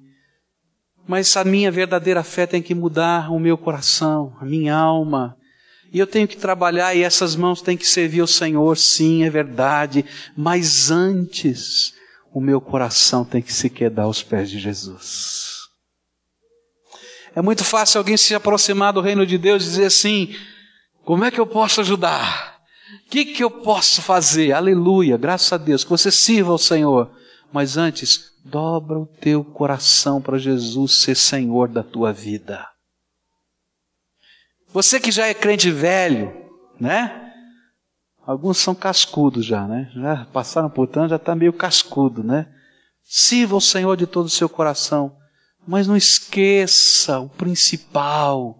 Mas 1.05 1.35
a 1.35 1.43
minha 1.43 1.69
verdadeira 1.69 2.23
fé 2.23 2.47
tem 2.47 2.61
que 2.61 2.73
mudar 2.73 3.29
o 3.29 3.39
meu 3.39 3.57
coração, 3.57 4.35
a 4.39 4.45
minha 4.45 4.75
alma. 4.75 5.37
E 5.93 5.99
eu 5.99 6.07
tenho 6.07 6.27
que 6.27 6.35
trabalhar 6.35 6.95
e 6.95 7.03
essas 7.03 7.35
mãos 7.35 7.61
têm 7.61 7.77
que 7.77 7.87
servir 7.87 8.21
ao 8.21 8.27
Senhor, 8.27 8.75
sim, 8.75 9.23
é 9.23 9.29
verdade. 9.29 10.03
Mas 10.35 10.89
antes, 10.89 11.93
o 12.33 12.41
meu 12.41 12.59
coração 12.59 13.23
tem 13.23 13.43
que 13.43 13.53
se 13.53 13.69
quedar 13.69 14.03
aos 14.03 14.23
pés 14.23 14.49
de 14.49 14.57
Jesus. 14.57 15.53
É 17.35 17.43
muito 17.43 17.63
fácil 17.63 17.99
alguém 17.99 18.17
se 18.17 18.33
aproximar 18.33 18.91
do 18.91 19.01
reino 19.01 19.23
de 19.23 19.37
Deus 19.37 19.63
e 19.63 19.69
dizer 19.69 19.85
assim: 19.85 20.35
como 21.05 21.25
é 21.25 21.29
que 21.29 21.39
eu 21.39 21.45
posso 21.45 21.81
ajudar? 21.81 22.59
O 23.05 23.09
que, 23.11 23.25
que 23.25 23.43
eu 23.43 23.51
posso 23.51 24.01
fazer? 24.01 24.51
Aleluia, 24.51 25.15
graças 25.15 25.53
a 25.53 25.57
Deus, 25.57 25.83
que 25.83 25.91
você 25.91 26.11
sirva 26.11 26.51
ao 26.51 26.57
Senhor. 26.57 27.11
Mas 27.51 27.77
antes, 27.77 28.31
dobra 28.43 28.97
o 28.97 29.05
teu 29.05 29.43
coração 29.43 30.19
para 30.19 30.39
Jesus 30.39 31.03
ser 31.03 31.15
Senhor 31.15 31.67
da 31.67 31.83
tua 31.83 32.11
vida. 32.11 32.72
Você 34.73 34.99
que 34.99 35.11
já 35.11 35.27
é 35.27 35.35
crente 35.35 35.69
velho, 35.69 36.33
né? 36.79 37.31
Alguns 38.25 38.57
são 38.57 38.73
cascudos 38.73 39.45
já, 39.45 39.67
né? 39.67 39.91
Já 39.93 40.25
passaram 40.33 40.67
por 40.67 40.87
tanto, 40.87 41.09
já 41.09 41.17
está 41.17 41.35
meio 41.35 41.53
cascudo, 41.53 42.23
né? 42.23 42.51
Sirva 43.03 43.55
o 43.55 43.61
Senhor 43.61 43.95
de 43.95 44.07
todo 44.07 44.25
o 44.25 44.31
seu 44.31 44.49
coração. 44.49 45.15
Mas 45.67 45.85
não 45.85 45.95
esqueça 45.95 47.19
o 47.19 47.29
principal, 47.29 48.59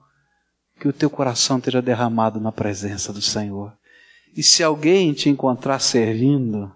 que 0.80 0.88
o 0.88 0.94
teu 0.94 1.10
coração 1.10 1.58
esteja 1.58 1.82
derramado 1.82 2.40
na 2.40 2.52
presença 2.52 3.12
do 3.12 3.22
Senhor. 3.22 3.74
E 4.38 4.44
se 4.44 4.62
alguém 4.62 5.14
te 5.14 5.30
encontrar 5.30 5.80
servindo, 5.80 6.72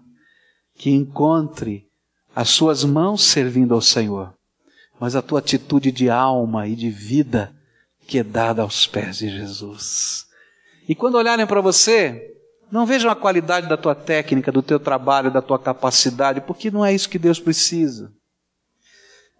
que 0.74 0.90
encontre 0.90 1.86
as 2.34 2.48
suas 2.48 2.82
mãos 2.82 3.22
servindo 3.22 3.72
ao 3.72 3.80
Senhor, 3.80 4.34
mas 4.98 5.14
a 5.14 5.22
tua 5.22 5.38
atitude 5.38 5.92
de 5.92 6.10
alma 6.10 6.66
e 6.66 6.74
de 6.74 6.90
vida 6.90 7.54
que 8.08 8.18
é 8.18 8.24
dada 8.24 8.62
aos 8.62 8.88
pés 8.88 9.18
de 9.18 9.30
Jesus. 9.30 10.26
E 10.88 10.96
quando 10.96 11.14
olharem 11.14 11.46
para 11.46 11.60
você, 11.60 12.34
não 12.72 12.84
vejam 12.84 13.08
a 13.08 13.14
qualidade 13.14 13.68
da 13.68 13.76
tua 13.76 13.94
técnica, 13.94 14.50
do 14.50 14.62
teu 14.62 14.80
trabalho, 14.80 15.30
da 15.30 15.40
tua 15.40 15.60
capacidade, 15.60 16.40
porque 16.40 16.72
não 16.72 16.84
é 16.84 16.92
isso 16.92 17.08
que 17.08 17.20
Deus 17.20 17.38
precisa 17.38 18.12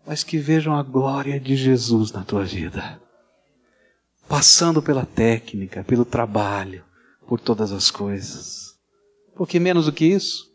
mas 0.09 0.25
que 0.25 0.39
vejam 0.39 0.75
a 0.75 0.83
glória 0.83 1.39
de 1.39 1.55
Jesus 1.55 2.11
na 2.11 2.25
tua 2.25 2.43
vida. 2.43 2.99
Passando 4.27 4.83
pela 4.83 5.05
técnica, 5.05 5.85
pelo 5.85 6.03
trabalho, 6.03 6.83
por 7.27 7.39
todas 7.39 7.73
as 7.73 7.91
coisas. 7.91 8.75
Porque 9.37 9.61
menos 9.61 9.85
do 9.85 9.93
que 9.93 10.07
isso, 10.07 10.51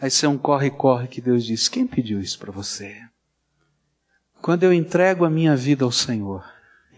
vai 0.00 0.10
ser 0.10 0.26
um 0.26 0.36
corre-corre 0.36 1.06
que 1.06 1.20
Deus 1.20 1.44
diz: 1.44 1.68
quem 1.68 1.86
pediu 1.86 2.20
isso 2.20 2.36
para 2.40 2.50
você? 2.50 3.00
Quando 4.42 4.64
eu 4.64 4.72
entrego 4.72 5.24
a 5.24 5.30
minha 5.30 5.54
vida 5.54 5.84
ao 5.84 5.92
Senhor 5.92 6.44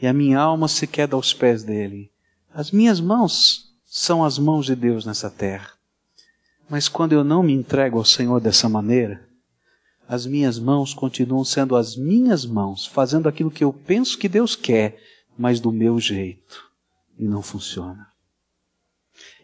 e 0.00 0.06
a 0.06 0.12
minha 0.12 0.38
alma 0.38 0.68
se 0.68 0.86
queda 0.86 1.16
aos 1.16 1.32
pés 1.34 1.62
dele, 1.62 2.10
as 2.52 2.70
minhas 2.70 3.00
mãos 3.00 3.74
são 3.84 4.24
as 4.24 4.38
mãos 4.38 4.66
de 4.66 4.74
Deus 4.74 5.04
nessa 5.04 5.30
terra. 5.30 5.72
Mas 6.68 6.88
quando 6.88 7.12
eu 7.12 7.24
não 7.24 7.42
me 7.42 7.52
entrego 7.52 7.98
ao 7.98 8.04
Senhor 8.04 8.40
dessa 8.40 8.68
maneira, 8.68 9.26
as 10.06 10.26
minhas 10.26 10.58
mãos 10.58 10.94
continuam 10.94 11.44
sendo 11.44 11.76
as 11.76 11.96
minhas 11.96 12.46
mãos, 12.46 12.86
fazendo 12.86 13.28
aquilo 13.28 13.50
que 13.50 13.64
eu 13.64 13.72
penso 13.72 14.18
que 14.18 14.28
Deus 14.28 14.56
quer, 14.56 14.98
mas 15.36 15.60
do 15.60 15.72
meu 15.72 15.98
jeito. 15.98 16.70
E 17.18 17.24
não 17.24 17.42
funciona. 17.42 18.06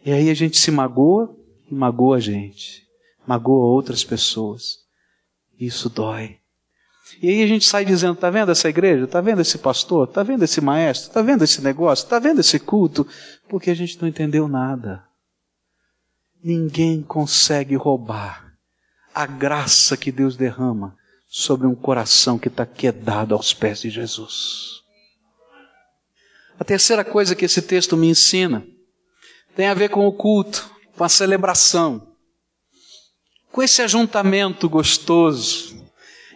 E 0.04 0.12
aí 0.12 0.30
a 0.30 0.34
gente 0.34 0.58
se 0.58 0.70
magoa 0.70 1.34
e 1.70 1.74
magoa 1.74 2.16
a 2.16 2.20
gente. 2.20 2.86
Magoa 3.26 3.66
outras 3.66 4.04
pessoas. 4.04 4.84
Isso 5.58 5.88
dói. 5.88 6.38
E 7.22 7.28
aí 7.28 7.42
a 7.42 7.46
gente 7.46 7.64
sai 7.64 7.84
dizendo: 7.84 8.16
tá 8.16 8.30
vendo 8.30 8.50
essa 8.52 8.68
igreja? 8.68 9.06
Tá 9.06 9.20
vendo 9.20 9.40
esse 9.40 9.58
pastor? 9.58 10.08
Tá 10.08 10.22
vendo 10.22 10.42
esse 10.42 10.60
maestro? 10.60 11.12
Tá 11.12 11.22
vendo 11.22 11.44
esse 11.44 11.62
negócio? 11.62 12.08
Tá 12.08 12.18
vendo 12.18 12.40
esse 12.40 12.58
culto? 12.58 13.06
Porque 13.48 13.70
a 13.70 13.74
gente 13.74 14.00
não 14.00 14.08
entendeu 14.08 14.48
nada. 14.48 15.04
Ninguém 16.42 17.02
consegue 17.02 17.74
roubar 17.74 18.52
a 19.14 19.26
graça 19.26 19.96
que 19.96 20.12
Deus 20.12 20.36
derrama 20.36 20.96
sobre 21.26 21.66
um 21.66 21.74
coração 21.74 22.38
que 22.38 22.48
está 22.48 22.66
quedado 22.66 23.34
aos 23.34 23.54
pés 23.54 23.80
de 23.80 23.90
Jesus. 23.90 24.82
A 26.58 26.64
terceira 26.64 27.04
coisa 27.04 27.34
que 27.34 27.44
esse 27.44 27.62
texto 27.62 27.96
me 27.96 28.08
ensina 28.08 28.64
tem 29.56 29.66
a 29.66 29.74
ver 29.74 29.88
com 29.88 30.06
o 30.06 30.12
culto, 30.12 30.70
com 30.96 31.04
a 31.04 31.08
celebração, 31.08 32.14
com 33.50 33.62
esse 33.62 33.82
ajuntamento 33.82 34.68
gostoso. 34.68 35.73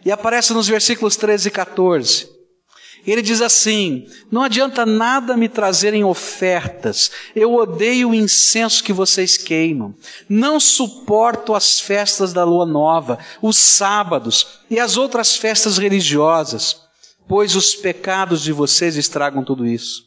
E 0.05 0.11
aparece 0.11 0.53
nos 0.53 0.69
versículos 0.69 1.17
13 1.17 1.49
e 1.49 1.51
14. 1.51 2.39
Ele 3.07 3.23
diz 3.23 3.41
assim: 3.41 4.07
Não 4.31 4.43
adianta 4.43 4.85
nada 4.85 5.37
me 5.37 5.49
trazerem 5.49 6.05
ofertas, 6.05 7.11
eu 7.35 7.55
odeio 7.55 8.11
o 8.11 8.15
incenso 8.15 8.83
que 8.83 8.93
vocês 8.93 9.37
queimam, 9.37 9.95
não 10.29 10.61
suporto 10.61 11.55
as 11.55 11.81
festas 11.81 12.33
da 12.33 12.45
lua 12.45 12.67
nova, 12.67 13.19
os 13.41 13.57
sábados 13.57 14.61
e 14.69 14.79
as 14.79 14.97
outras 14.97 15.37
festas 15.37 15.79
religiosas, 15.79 16.83
pois 17.27 17.55
os 17.55 17.75
pecados 17.75 18.43
de 18.43 18.53
vocês 18.53 18.97
estragam 18.97 19.45
tudo 19.45 19.67
isso. 19.67 20.07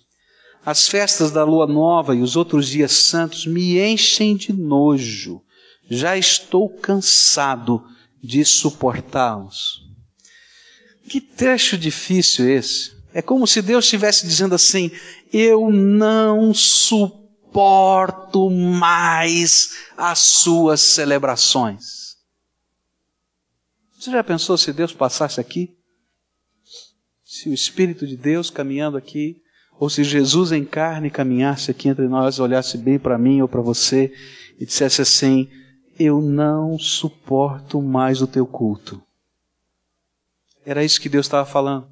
As 0.63 0.87
festas 0.87 1.31
da 1.31 1.43
lua 1.43 1.65
nova 1.65 2.15
e 2.15 2.21
os 2.21 2.35
outros 2.35 2.67
dias 2.67 2.91
santos 2.91 3.47
me 3.47 3.79
enchem 3.79 4.35
de 4.35 4.53
nojo, 4.53 5.41
já 5.89 6.15
estou 6.15 6.69
cansado 6.69 7.83
de 8.23 8.45
suportá-los. 8.45 9.80
Que 11.11 11.19
trecho 11.19 11.77
difícil 11.77 12.49
esse. 12.49 12.95
É 13.13 13.21
como 13.21 13.45
se 13.45 13.61
Deus 13.61 13.83
estivesse 13.83 14.25
dizendo 14.25 14.55
assim: 14.55 14.89
Eu 15.33 15.69
não 15.69 16.53
suporto 16.53 18.49
mais 18.49 19.75
as 19.97 20.19
suas 20.19 20.79
celebrações. 20.79 22.15
Você 23.99 24.09
já 24.09 24.23
pensou 24.23 24.57
se 24.57 24.71
Deus 24.71 24.93
passasse 24.93 25.41
aqui? 25.41 25.75
Se 27.25 27.49
o 27.49 27.53
Espírito 27.53 28.07
de 28.07 28.15
Deus 28.15 28.49
caminhando 28.49 28.95
aqui, 28.95 29.35
ou 29.77 29.89
se 29.89 30.05
Jesus 30.05 30.53
em 30.53 30.63
carne 30.63 31.09
caminhasse 31.09 31.71
aqui 31.71 31.89
entre 31.89 32.07
nós, 32.07 32.39
olhasse 32.39 32.77
bem 32.77 32.97
para 32.97 33.17
mim 33.17 33.41
ou 33.41 33.49
para 33.49 33.59
você 33.59 34.13
e 34.57 34.65
dissesse 34.65 35.01
assim: 35.01 35.49
Eu 35.99 36.21
não 36.21 36.79
suporto 36.79 37.81
mais 37.81 38.21
o 38.21 38.27
teu 38.27 38.47
culto. 38.47 39.03
Era 40.65 40.83
isso 40.83 41.01
que 41.01 41.09
Deus 41.09 41.25
estava 41.25 41.45
falando. 41.45 41.89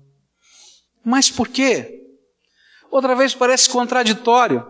Mas 1.03 1.29
por 1.29 1.47
quê? 1.47 2.03
Outra 2.91 3.15
vez 3.15 3.34
parece 3.34 3.69
contraditório. 3.69 4.65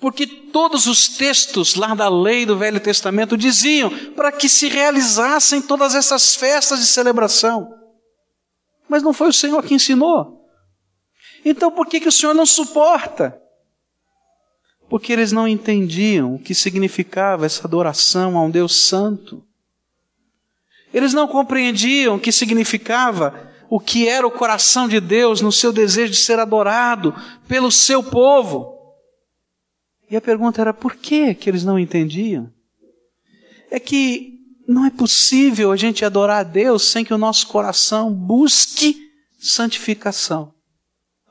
Porque 0.00 0.26
todos 0.26 0.86
os 0.86 1.08
textos 1.08 1.74
lá 1.74 1.94
da 1.94 2.08
lei 2.08 2.46
do 2.46 2.56
Velho 2.56 2.80
Testamento 2.80 3.36
diziam 3.36 3.90
para 4.14 4.32
que 4.32 4.48
se 4.48 4.68
realizassem 4.68 5.60
todas 5.60 5.94
essas 5.94 6.34
festas 6.34 6.80
de 6.80 6.86
celebração. 6.86 7.68
Mas 8.88 9.02
não 9.02 9.12
foi 9.12 9.28
o 9.28 9.32
Senhor 9.32 9.62
que 9.62 9.74
ensinou. 9.74 10.40
Então 11.44 11.70
por 11.70 11.86
que, 11.86 12.00
que 12.00 12.08
o 12.08 12.12
Senhor 12.12 12.34
não 12.34 12.46
suporta? 12.46 13.38
Porque 14.88 15.12
eles 15.12 15.32
não 15.32 15.46
entendiam 15.46 16.34
o 16.34 16.38
que 16.38 16.54
significava 16.54 17.46
essa 17.46 17.66
adoração 17.66 18.36
a 18.36 18.42
um 18.42 18.50
Deus 18.50 18.86
santo. 18.86 19.46
Eles 20.92 21.14
não 21.14 21.28
compreendiam 21.28 22.16
o 22.16 22.20
que 22.20 22.32
significava 22.32 23.50
o 23.70 23.78
que 23.78 24.08
era 24.08 24.26
o 24.26 24.30
coração 24.30 24.88
de 24.88 24.98
Deus 25.00 25.40
no 25.40 25.52
seu 25.52 25.72
desejo 25.72 26.12
de 26.12 26.18
ser 26.18 26.40
adorado 26.40 27.14
pelo 27.46 27.70
seu 27.70 28.02
povo. 28.02 28.76
E 30.10 30.16
a 30.16 30.20
pergunta 30.20 30.60
era 30.60 30.74
por 30.74 30.96
que 30.96 31.34
que 31.34 31.48
eles 31.48 31.64
não 31.64 31.78
entendiam? 31.78 32.50
É 33.70 33.78
que 33.78 34.40
não 34.66 34.84
é 34.84 34.90
possível 34.90 35.70
a 35.70 35.76
gente 35.76 36.04
adorar 36.04 36.40
a 36.40 36.42
Deus 36.42 36.90
sem 36.90 37.04
que 37.04 37.14
o 37.14 37.18
nosso 37.18 37.46
coração 37.46 38.12
busque 38.12 38.96
santificação. 39.38 40.52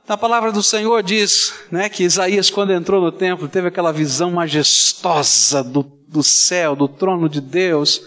A 0.08 0.18
palavra 0.18 0.52
do 0.52 0.64
Senhor 0.64 1.04
diz 1.04 1.54
né, 1.70 1.88
que 1.88 2.04
Isaías, 2.04 2.50
quando 2.50 2.74
entrou 2.74 3.02
no 3.02 3.12
templo, 3.12 3.48
teve 3.48 3.68
aquela 3.68 3.92
visão 3.92 4.32
majestosa 4.32 5.64
do, 5.64 5.84
do 5.84 6.24
céu, 6.24 6.76
do 6.76 6.88
trono 6.88 7.30
de 7.30 7.40
Deus, 7.40 8.02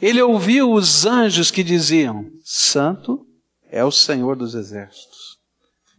ele 0.00 0.22
ouviu 0.22 0.72
os 0.72 1.06
anjos 1.06 1.50
que 1.50 1.62
diziam: 1.62 2.26
Santo 2.44 3.26
é 3.70 3.84
o 3.84 3.90
Senhor 3.90 4.36
dos 4.36 4.54
exércitos. 4.54 5.38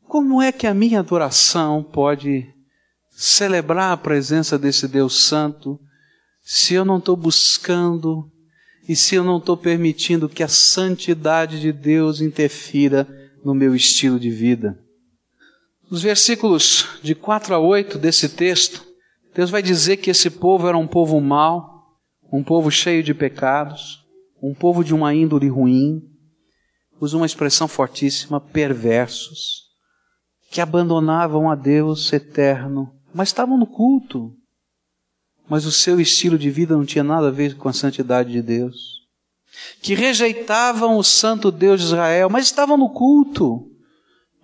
Como 0.08 0.42
é 0.42 0.52
que 0.52 0.66
a 0.66 0.74
minha 0.74 1.00
adoração 1.00 1.84
pode 1.84 2.46
celebrar 3.12 3.92
a 3.92 3.98
presença 3.98 4.58
desse 4.58 4.88
Deus 4.88 5.26
Santo 5.26 5.80
se 6.42 6.74
eu 6.74 6.84
não 6.84 6.98
estou 6.98 7.16
buscando 7.16 8.32
e 8.88 8.96
se 8.96 9.14
eu 9.14 9.24
não 9.24 9.38
estou 9.38 9.56
permitindo 9.56 10.30
que 10.30 10.42
a 10.42 10.48
santidade 10.48 11.60
de 11.60 11.72
Deus 11.72 12.22
interfira 12.22 13.08
no 13.44 13.54
meu 13.54 13.76
estilo 13.76 14.20
de 14.20 14.32
vida? 14.32 14.80
Nos 15.92 16.02
versículos 16.02 16.88
de 17.04 17.14
4 17.14 17.54
a 17.54 17.60
8 17.60 17.98
desse 17.98 18.30
texto, 18.30 18.86
Deus 19.36 19.50
vai 19.50 19.62
dizer 19.62 19.98
que 19.98 20.10
esse 20.10 20.30
povo 20.30 20.68
era 20.68 20.78
um 20.78 20.88
povo 20.88 21.20
mau, 21.20 21.69
um 22.32 22.44
povo 22.44 22.70
cheio 22.70 23.04
de 23.04 23.14
pecados, 23.14 24.06
um 24.42 24.54
povo 24.54 24.84
de 24.84 24.94
uma 24.94 25.14
índole 25.14 25.48
ruim, 25.48 26.02
usa 27.00 27.18
uma 27.18 27.26
expressão 27.26 27.68
fortíssima, 27.68 28.40
perversos, 28.40 29.64
que 30.52 30.62
abandonavam 30.62 31.50
a 31.50 31.56
Deus 31.56 32.12
eterno, 32.12 32.92
mas 33.14 33.30
estavam 33.30 33.58
no 33.58 33.68
culto. 33.68 34.36
Mas 35.48 35.66
o 35.66 35.72
seu 35.72 36.00
estilo 36.00 36.38
de 36.38 36.50
vida 36.50 36.76
não 36.76 36.86
tinha 36.86 37.04
nada 37.04 37.28
a 37.30 37.32
ver 37.32 37.56
com 37.56 37.68
a 37.68 37.74
santidade 37.74 38.32
de 38.32 38.42
Deus. 38.42 39.00
Que 39.82 39.96
rejeitavam 39.96 40.98
o 40.98 41.04
santo 41.04 41.52
Deus 41.52 41.82
de 41.82 41.88
Israel, 41.88 42.30
mas 42.30 42.46
estavam 42.46 42.78
no 42.78 42.90
culto. 42.90 43.66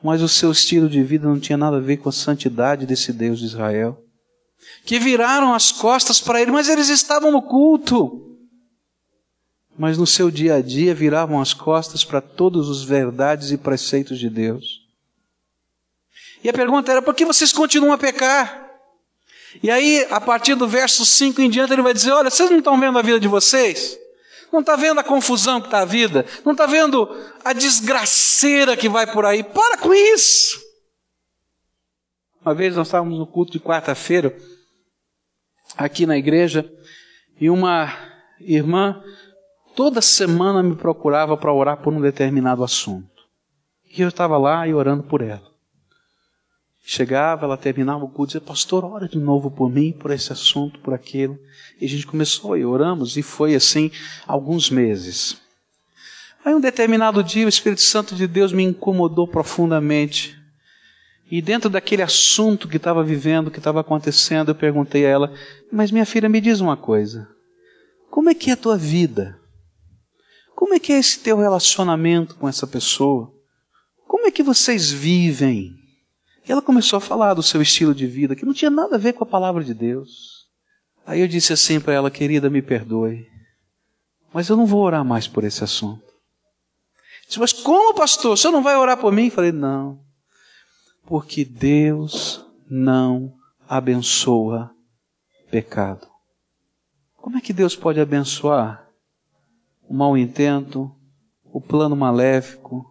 Mas 0.04 0.22
o 0.22 0.30
seu 0.30 0.52
estilo 0.52 0.90
de 0.90 1.04
vida 1.04 1.28
não 1.28 1.40
tinha 1.40 1.58
nada 1.58 1.78
a 1.78 1.82
ver 1.82 1.98
com 1.98 2.10
a 2.10 2.12
santidade 2.12 2.86
desse 2.86 3.14
Deus 3.14 3.40
de 3.40 3.46
Israel. 3.46 4.05
Que 4.84 5.00
viraram 5.00 5.54
as 5.54 5.72
costas 5.72 6.22
para 6.22 6.42
ele, 6.42 6.52
mas 6.52 6.70
eles 6.70 6.90
estavam 6.90 7.32
no 7.32 7.42
culto 7.42 8.26
mas 9.78 9.98
no 9.98 10.08
seu 10.08 10.32
dia 10.32 10.56
a 10.56 10.62
dia 10.62 10.96
viravam 10.96 11.42
as 11.42 11.54
costas 11.54 12.06
para 12.06 12.22
todos 12.22 12.70
os 12.70 12.84
verdades 12.84 13.52
e 13.52 13.58
preceitos 13.58 14.18
de 14.18 14.30
Deus. 14.30 14.86
E 16.44 16.50
a 16.50 16.54
pergunta 16.54 16.92
era: 16.92 17.02
por 17.02 17.14
que 17.14 17.26
vocês 17.26 17.52
continuam 17.52 17.94
a 17.94 17.98
pecar? 17.98 18.64
E 19.62 19.70
aí, 19.70 20.06
a 20.10 20.20
partir 20.20 20.56
do 20.56 20.68
verso 20.68 21.06
5 21.06 21.42
em 21.42 21.50
diante, 21.50 21.74
ele 21.74 21.82
vai 21.82 21.94
dizer: 21.94 22.12
olha, 22.12 22.30
vocês 22.30 22.50
não 22.50 22.60
estão 22.60 22.80
vendo 22.80 22.98
a 22.98 23.02
vida 23.02 23.20
de 23.20 23.28
vocês? 23.28 23.98
Não 24.52 24.62
está 24.62 24.78
vendo 24.78 25.00
a 25.00 25.04
confusão 25.04 25.60
que 25.60 25.68
está 25.68 25.80
a 25.80 25.86
vida? 25.86 26.26
Não 26.46 26.54
está 26.54 26.66
vendo 26.66 27.10
a 27.44 27.52
desgraceira 27.52 28.78
que 28.78 28.88
vai 28.88 29.12
por 29.12 29.26
aí? 29.26 29.44
Para 29.44 29.78
com 29.78 29.94
isso! 29.94 30.64
Uma 32.42 32.54
vez 32.54 32.76
nós 32.76 32.88
estávamos 32.88 33.18
no 33.18 33.28
culto 33.28 33.52
de 33.52 33.60
quarta-feira, 33.60 34.34
aqui 35.78 36.06
na 36.06 36.18
igreja, 36.18 36.70
e 37.40 37.50
uma 37.50 37.94
irmã 38.40 39.02
toda 39.76 40.02
semana 40.02 40.64
me 40.64 40.76
procurava 40.76 41.36
para 41.36 41.54
orar 41.54 41.78
por 41.78 41.94
um 41.94 42.02
determinado 42.02 42.64
assunto. 42.64 43.10
E 43.98 44.02
eu 44.02 44.10
estava 44.10 44.38
lá 44.38 44.68
e 44.68 44.74
orando 44.74 45.04
por 45.04 45.22
ela. 45.22 45.56
Chegava, 46.88 47.46
ela 47.46 47.58
terminava 47.58 48.06
o 48.06 48.10
culto 48.10 48.32
e 48.32 48.34
dizia, 48.34 48.42
pastor, 48.42 48.86
ora 48.86 49.08
de 49.08 49.18
novo 49.18 49.50
por 49.50 49.72
mim, 49.72 49.92
por 49.92 50.12
esse 50.12 50.32
assunto, 50.32 50.80
por 50.82 50.94
aquilo. 50.94 51.36
E 51.82 51.86
a 51.86 51.90
gente 51.90 52.06
começou 52.06 52.56
e 52.56 52.64
oramos, 52.64 53.18
e 53.18 53.24
foi 53.24 53.56
assim 53.56 53.90
alguns 54.28 54.70
meses. 54.70 55.42
Aí 56.44 56.54
um 56.54 56.60
determinado 56.60 57.24
dia 57.24 57.48
o 57.48 57.50
Espírito 57.50 57.82
Santo 57.82 58.14
de 58.14 58.28
Deus 58.28 58.54
me 58.54 58.64
incomodou 58.64 59.28
profundamente. 59.28 60.38
E 61.30 61.42
dentro 61.42 61.70
daquele 61.70 62.04
assunto 62.04 62.68
que 62.68 62.78
estava 62.78 63.04
vivendo, 63.04 63.50
que 63.50 63.58
estava 63.58 63.82
acontecendo, 63.82 64.50
eu 64.50 64.56
perguntei 64.56 65.06
a 65.06 65.10
ela, 65.10 65.34
mas 65.72 65.92
minha 65.92 66.06
filha, 66.06 66.30
me 66.30 66.40
diz 66.40 66.60
uma 66.60 66.78
coisa. 66.78 67.28
Como 68.12 68.30
é 68.30 68.36
que 68.36 68.52
é 68.52 68.54
a 68.54 68.58
tua 68.58 68.78
vida? 68.78 69.40
Como 70.56 70.74
é 70.74 70.80
que 70.80 70.94
é 70.94 71.00
esse 71.00 71.20
teu 71.20 71.38
relacionamento 71.38 72.36
com 72.36 72.48
essa 72.48 72.68
pessoa? 72.68 73.34
Como 74.08 74.28
é 74.28 74.32
que 74.32 74.44
vocês 74.44 74.92
vivem? 74.92 75.72
E 76.48 76.52
ela 76.52 76.62
começou 76.62 76.98
a 76.98 77.02
falar 77.02 77.34
do 77.34 77.42
seu 77.42 77.62
estilo 77.62 77.94
de 77.94 78.06
vida, 78.06 78.36
que 78.36 78.46
não 78.46 78.54
tinha 78.54 78.70
nada 78.70 78.96
a 78.96 79.00
ver 79.00 79.14
com 79.14 79.24
a 79.24 79.28
palavra 79.28 79.64
de 79.64 79.74
Deus. 79.74 80.46
Aí 81.06 81.22
eu 81.22 81.28
disse 81.28 81.54
assim 81.54 81.80
para 81.80 81.94
ela, 81.94 82.12
querida, 82.12 82.50
me 82.50 82.62
perdoe, 82.62 83.26
mas 84.32 84.48
eu 84.48 84.56
não 84.56 84.66
vou 84.66 84.82
orar 84.82 85.04
mais 85.04 85.28
por 85.28 85.44
esse 85.44 85.64
assunto. 85.64 86.04
Disse, 87.28 87.40
mas 87.40 87.52
como, 87.52 87.96
pastor? 87.96 88.34
O 88.34 88.38
senhor 88.38 88.52
não 88.52 88.62
vai 88.62 88.76
orar 88.76 88.98
por 88.98 89.12
mim? 89.12 89.32
Falei, 89.32 89.52
não, 89.52 90.05
porque 91.06 91.46
Deus 91.46 92.46
não 92.70 93.34
abençoa 93.68 94.72
pecado. 95.50 96.08
Como 97.18 97.38
é 97.38 97.42
que 97.42 97.54
Deus 97.54 97.76
pode 97.76 98.00
abençoar 98.00 98.88
o 99.88 99.94
mau 99.94 100.18
intento, 100.18 100.92
o 101.46 101.62
plano 101.62 101.96
maléfico, 101.96 102.86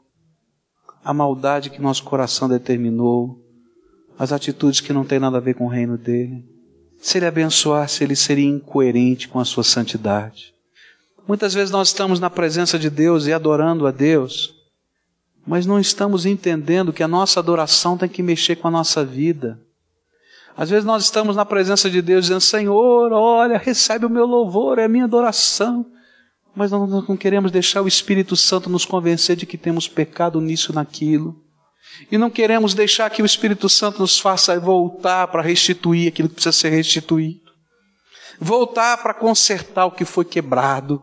a 1.05 1.13
maldade 1.13 1.71
que 1.71 1.83
nosso 1.83 2.05
coração 2.05 2.49
determinou, 2.49 3.39
as 4.19 4.33
atitudes 4.33 4.81
que 4.81 4.93
não 4.93 5.05
têm 5.05 5.19
nada 5.19 5.39
a 5.39 5.41
ver 5.41 5.55
com 5.55 5.67
o 5.67 5.69
reino 5.69 5.99
dele. 5.99 6.45
Se 6.99 7.19
ele 7.19 7.27
abençoasse, 7.27 8.03
ele 8.03 8.17
seria 8.17 8.49
incoerente 8.49 9.29
com 9.29 9.39
a 9.39 9.45
sua 9.45 9.65
santidade. 9.65 10.55
Muitas 11.27 11.53
vezes 11.53 11.71
nós 11.71 11.89
estamos 11.89 12.21
na 12.21 12.31
presença 12.31 12.79
de 12.79 12.89
Deus 12.89 13.27
e 13.27 13.33
adorando 13.33 13.87
a 13.87 13.91
Deus, 13.91 14.54
mas 15.47 15.67
não 15.67 15.79
estamos 15.79 16.27
entendendo 16.27 16.93
que 16.93 17.03
a 17.03 17.09
nossa 17.09 17.41
adoração 17.41 17.97
tem 17.99 18.09
que 18.09 18.23
mexer 18.23 18.57
com 18.57 18.69
a 18.69 18.71
nossa 18.71 19.05
vida. 19.05 19.61
Às 20.57 20.71
vezes 20.71 20.85
nós 20.85 21.05
estamos 21.05 21.37
na 21.37 21.45
presença 21.45 21.91
de 21.91 22.01
Deus 22.01 22.27
dizendo: 22.27 22.41
Senhor, 22.41 23.13
olha, 23.13 23.59
recebe 23.59 24.07
o 24.07 24.11
meu 24.11 24.25
louvor, 24.25 24.79
é 24.79 24.85
a 24.85 24.89
minha 24.89 25.05
adoração 25.05 25.87
mas 26.55 26.71
nós 26.71 26.89
não 26.89 27.17
queremos 27.17 27.51
deixar 27.51 27.83
o 27.83 27.89
Espírito 27.89 28.37
Santo 28.37 28.71
nos 28.71 28.85
convencer 28.85 29.35
de 29.35 29.45
que 29.45 29.59
temos 29.59 29.89
pecado 29.89 30.41
nisso 30.41 30.73
naquilo. 30.73 31.43
E 32.11 32.17
não 32.17 32.31
queremos 32.31 32.75
deixar 32.75 33.11
que 33.11 33.23
o 33.23 33.27
Espírito 33.27 33.69
Santo 33.69 33.99
nos 34.01 34.19
faça 34.19 34.59
voltar 34.59 35.27
para 35.29 35.43
restituir 35.43 36.09
aquilo 36.09 36.29
que 36.29 36.37
precisa 36.37 36.53
ser 36.53 36.71
restituído. 36.71 37.41
Voltar 38.39 39.03
para 39.03 39.15
consertar 39.15 39.87
o 39.87 39.91
que 39.91 40.05
foi 40.05 40.25
quebrado. 40.25 41.03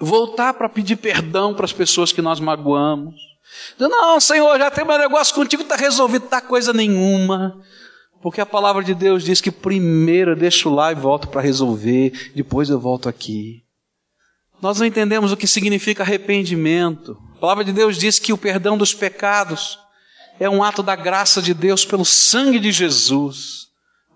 Voltar 0.00 0.54
para 0.54 0.68
pedir 0.68 0.96
perdão 0.96 1.54
para 1.54 1.64
as 1.64 1.72
pessoas 1.72 2.12
que 2.12 2.22
nós 2.22 2.40
magoamos. 2.40 3.14
Não, 3.78 4.20
Senhor, 4.20 4.58
já 4.58 4.70
tem 4.70 4.84
meu 4.84 4.98
negócio 4.98 5.34
contigo, 5.34 5.62
está 5.62 5.76
resolvido, 5.76 6.24
está 6.24 6.40
coisa 6.40 6.72
nenhuma. 6.72 7.60
Porque 8.20 8.40
a 8.40 8.46
palavra 8.46 8.82
de 8.82 8.94
Deus 8.94 9.22
diz 9.22 9.40
que 9.40 9.50
primeiro 9.50 10.32
eu 10.32 10.36
deixo 10.36 10.68
lá 10.68 10.90
e 10.90 10.94
volto 10.94 11.28
para 11.28 11.40
resolver, 11.40 12.32
depois 12.34 12.68
eu 12.68 12.80
volto 12.80 13.08
aqui. 13.08 13.62
Nós 14.60 14.80
não 14.80 14.86
entendemos 14.86 15.30
o 15.30 15.36
que 15.36 15.46
significa 15.46 16.02
arrependimento. 16.02 17.16
A 17.36 17.40
palavra 17.40 17.64
de 17.64 17.72
Deus 17.72 17.96
diz 17.96 18.18
que 18.18 18.32
o 18.32 18.38
perdão 18.38 18.76
dos 18.76 18.92
pecados 18.92 19.78
é 20.40 20.50
um 20.50 20.62
ato 20.62 20.82
da 20.82 20.96
graça 20.96 21.40
de 21.40 21.54
Deus 21.54 21.84
pelo 21.84 22.04
sangue 22.04 22.58
de 22.58 22.72
Jesus, 22.72 23.68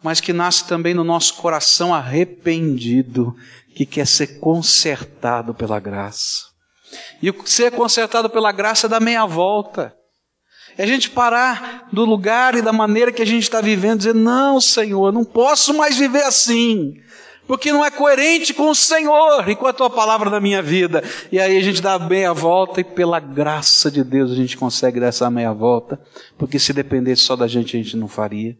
mas 0.02 0.20
que 0.20 0.32
nasce 0.32 0.66
também 0.66 0.94
no 0.94 1.04
nosso 1.04 1.34
coração 1.34 1.94
arrependido, 1.94 3.36
que 3.74 3.86
quer 3.86 4.06
ser 4.06 4.40
consertado 4.40 5.54
pela 5.54 5.78
graça. 5.78 6.51
E 7.22 7.32
ser 7.44 7.72
consertado 7.72 8.28
pela 8.28 8.52
graça 8.52 8.88
da 8.88 9.00
meia 9.00 9.26
volta. 9.26 9.94
É 10.76 10.84
a 10.84 10.86
gente 10.86 11.10
parar 11.10 11.88
do 11.92 12.04
lugar 12.04 12.54
e 12.54 12.62
da 12.62 12.72
maneira 12.72 13.12
que 13.12 13.20
a 13.20 13.26
gente 13.26 13.42
está 13.42 13.60
vivendo, 13.60 13.98
dizer: 13.98 14.14
Não, 14.14 14.60
Senhor, 14.60 15.12
não 15.12 15.24
posso 15.24 15.74
mais 15.74 15.98
viver 15.98 16.22
assim 16.22 17.02
porque 17.46 17.72
não 17.72 17.84
é 17.84 17.90
coerente 17.90 18.54
com 18.54 18.70
o 18.70 18.74
Senhor 18.74 19.48
e 19.48 19.56
com 19.56 19.66
a 19.66 19.72
tua 19.72 19.90
palavra 19.90 20.30
na 20.30 20.40
minha 20.40 20.62
vida. 20.62 21.02
E 21.30 21.38
aí 21.38 21.56
a 21.56 21.60
gente 21.60 21.82
dá 21.82 21.94
a 21.94 21.98
meia 21.98 22.32
volta 22.32 22.80
e 22.80 22.84
pela 22.84 23.20
graça 23.20 23.90
de 23.90 24.02
Deus 24.02 24.30
a 24.30 24.34
gente 24.34 24.56
consegue 24.56 25.00
dar 25.00 25.08
essa 25.08 25.30
meia 25.30 25.52
volta, 25.52 26.00
porque 26.38 26.58
se 26.58 26.72
dependesse 26.72 27.22
só 27.22 27.36
da 27.36 27.46
gente 27.46 27.76
a 27.76 27.82
gente 27.82 27.96
não 27.96 28.08
faria. 28.08 28.56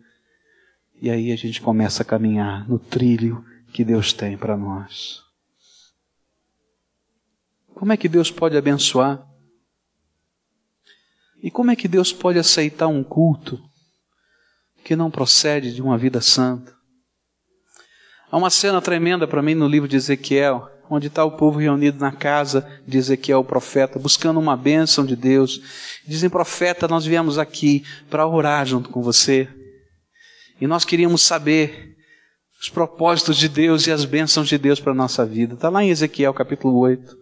E 1.01 1.11
aí 1.11 1.33
a 1.33 1.37
gente 1.37 1.61
começa 1.61 2.03
a 2.03 2.07
caminhar 2.07 2.69
no 2.69 2.79
trilho 2.79 3.45
que 3.73 3.85
Deus 3.85 4.13
tem 4.13 4.37
para 4.37 4.57
nós. 4.57 5.22
Como 7.75 7.93
é 7.93 7.97
que 7.97 8.09
Deus 8.09 8.31
pode 8.31 8.57
abençoar? 8.57 9.27
E 11.43 11.51
como 11.51 11.71
é 11.71 11.77
que 11.77 11.89
Deus 11.89 12.13
pode 12.13 12.39
aceitar 12.39 12.87
um 12.87 13.03
culto 13.03 13.61
que 14.85 14.95
não 14.95 15.11
procede 15.11 15.75
de 15.75 15.83
uma 15.83 15.99
vida 15.99 16.21
santa? 16.21 16.73
Há 18.31 18.37
uma 18.37 18.49
cena 18.49 18.81
tremenda 18.81 19.27
para 19.27 19.43
mim 19.43 19.55
no 19.55 19.67
livro 19.67 19.89
de 19.89 19.97
Ezequiel, 19.97 20.69
onde 20.89 21.09
está 21.09 21.25
o 21.25 21.37
povo 21.37 21.59
reunido 21.59 21.99
na 21.99 22.13
casa 22.13 22.67
de 22.87 22.97
Ezequiel, 22.97 23.41
o 23.41 23.45
profeta, 23.45 23.99
buscando 23.99 24.39
uma 24.39 24.57
bênção 24.57 25.05
de 25.05 25.17
Deus. 25.17 25.61
Dizem, 26.07 26.31
profeta, 26.31 26.87
nós 26.87 27.05
viemos 27.05 27.39
aqui 27.39 27.85
para 28.09 28.27
orar 28.27 28.65
junto 28.65 28.89
com 28.89 29.03
você. 29.03 29.49
E 30.61 30.67
nós 30.67 30.85
queríamos 30.85 31.23
saber 31.23 31.97
os 32.61 32.69
propósitos 32.69 33.37
de 33.37 33.49
Deus 33.49 33.87
e 33.87 33.91
as 33.91 34.05
bênçãos 34.05 34.49
de 34.49 34.57
Deus 34.57 34.79
para 34.79 34.93
a 34.93 34.95
nossa 34.95 35.27
vida. 35.27 35.55
Está 35.55 35.69
lá 35.69 35.83
em 35.83 35.91
Ezequiel 35.91 36.33
capítulo 36.33 36.79
8. 36.79 37.22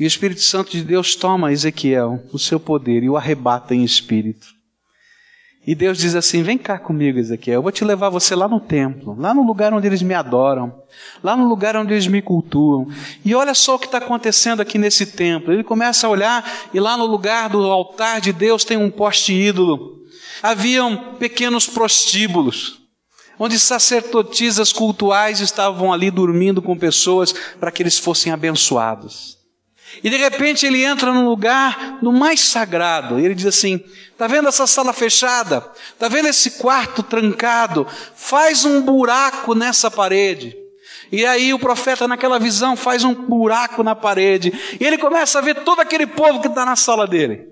E 0.00 0.04
o 0.04 0.06
Espírito 0.06 0.40
Santo 0.40 0.70
de 0.70 0.82
Deus 0.82 1.14
toma 1.14 1.52
Ezequiel, 1.52 2.24
o 2.32 2.38
seu 2.38 2.58
poder, 2.58 3.02
e 3.02 3.10
o 3.10 3.18
arrebata 3.18 3.74
em 3.74 3.84
espírito. 3.84 4.46
E 5.66 5.74
Deus 5.74 5.98
diz 5.98 6.14
assim: 6.14 6.42
Vem 6.42 6.56
cá 6.56 6.78
comigo, 6.78 7.18
Ezequiel, 7.18 7.56
eu 7.56 7.62
vou 7.62 7.70
te 7.70 7.84
levar 7.84 8.08
você 8.08 8.34
lá 8.34 8.48
no 8.48 8.58
templo, 8.58 9.14
lá 9.20 9.34
no 9.34 9.46
lugar 9.46 9.74
onde 9.74 9.86
eles 9.86 10.00
me 10.00 10.14
adoram, 10.14 10.82
lá 11.22 11.36
no 11.36 11.46
lugar 11.46 11.76
onde 11.76 11.92
eles 11.92 12.06
me 12.06 12.22
cultuam. 12.22 12.88
E 13.22 13.34
olha 13.34 13.52
só 13.52 13.74
o 13.74 13.78
que 13.78 13.84
está 13.84 13.98
acontecendo 13.98 14.62
aqui 14.62 14.78
nesse 14.78 15.04
templo. 15.04 15.52
Ele 15.52 15.62
começa 15.62 16.06
a 16.06 16.10
olhar 16.10 16.50
e 16.72 16.80
lá 16.80 16.96
no 16.96 17.04
lugar 17.04 17.50
do 17.50 17.58
altar 17.70 18.22
de 18.22 18.32
Deus 18.32 18.64
tem 18.64 18.78
um 18.78 18.90
poste 18.90 19.34
ídolo. 19.34 20.00
Haviam 20.42 21.16
pequenos 21.18 21.66
prostíbulos, 21.66 22.80
onde 23.38 23.58
sacerdotisas 23.58 24.72
cultuais 24.72 25.40
estavam 25.40 25.92
ali 25.92 26.10
dormindo 26.10 26.62
com 26.62 26.74
pessoas 26.74 27.34
para 27.60 27.70
que 27.70 27.82
eles 27.82 27.98
fossem 27.98 28.32
abençoados. 28.32 29.39
E 30.02 30.08
de 30.08 30.16
repente 30.16 30.66
ele 30.66 30.84
entra 30.84 31.12
num 31.12 31.28
lugar 31.28 31.98
no 32.02 32.12
mais 32.12 32.40
sagrado. 32.40 33.18
E 33.18 33.24
ele 33.24 33.34
diz 33.34 33.46
assim: 33.46 33.82
"Tá 34.16 34.26
vendo 34.26 34.48
essa 34.48 34.66
sala 34.66 34.92
fechada? 34.92 35.60
Tá 35.98 36.08
vendo 36.08 36.28
esse 36.28 36.52
quarto 36.52 37.02
trancado? 37.02 37.86
Faz 38.14 38.64
um 38.64 38.82
buraco 38.82 39.54
nessa 39.54 39.90
parede." 39.90 40.56
E 41.12 41.26
aí 41.26 41.52
o 41.52 41.58
profeta 41.58 42.06
naquela 42.06 42.38
visão 42.38 42.76
faz 42.76 43.02
um 43.02 43.12
buraco 43.14 43.82
na 43.82 43.96
parede, 43.96 44.52
e 44.80 44.84
ele 44.84 44.96
começa 44.96 45.38
a 45.38 45.42
ver 45.42 45.64
todo 45.64 45.80
aquele 45.80 46.06
povo 46.06 46.40
que 46.40 46.46
está 46.46 46.64
na 46.64 46.76
sala 46.76 47.06
dele. 47.06 47.48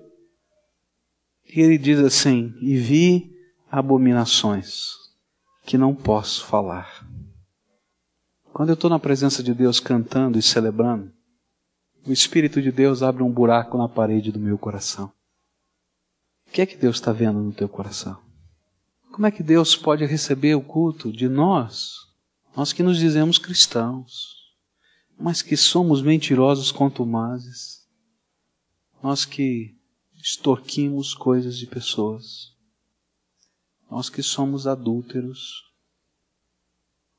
E 1.53 1.59
ele 1.59 1.77
diz 1.77 1.99
assim: 1.99 2.53
"E 2.61 2.77
vi 2.77 3.31
abominações 3.69 4.91
que 5.65 5.77
não 5.77 5.93
posso 5.93 6.45
falar." 6.45 7.05
Quando 8.53 8.69
eu 8.69 8.73
estou 8.73 8.89
na 8.89 8.99
presença 8.99 9.43
de 9.43 9.53
Deus 9.53 9.79
cantando 9.79 10.37
e 10.37 10.41
celebrando, 10.41 11.11
o 12.05 12.11
Espírito 12.11 12.61
de 12.61 12.71
Deus 12.71 13.03
abre 13.03 13.23
um 13.23 13.31
buraco 13.31 13.77
na 13.77 13.87
parede 13.87 14.31
do 14.31 14.39
meu 14.39 14.57
coração. 14.57 15.11
O 16.47 16.51
que 16.51 16.61
é 16.61 16.65
que 16.65 16.77
Deus 16.77 16.95
está 16.95 17.11
vendo 17.11 17.39
no 17.39 17.53
teu 17.53 17.69
coração? 17.69 18.19
Como 19.11 19.27
é 19.27 19.31
que 19.31 19.43
Deus 19.43 19.75
pode 19.75 20.05
receber 20.05 20.55
o 20.55 20.61
culto 20.61 21.11
de 21.11 21.27
nós, 21.27 22.07
nós 22.55 22.73
que 22.73 22.81
nos 22.81 22.97
dizemos 22.97 23.37
cristãos, 23.37 24.39
mas 25.19 25.41
que 25.41 25.57
somos 25.57 26.01
mentirosos 26.01 26.71
contumazes, 26.71 27.87
nós 29.03 29.25
que 29.25 29.75
extorquimos 30.15 31.13
coisas 31.13 31.57
de 31.57 31.67
pessoas, 31.67 32.55
nós 33.89 34.09
que 34.09 34.23
somos 34.23 34.67
adúlteros, 34.67 35.69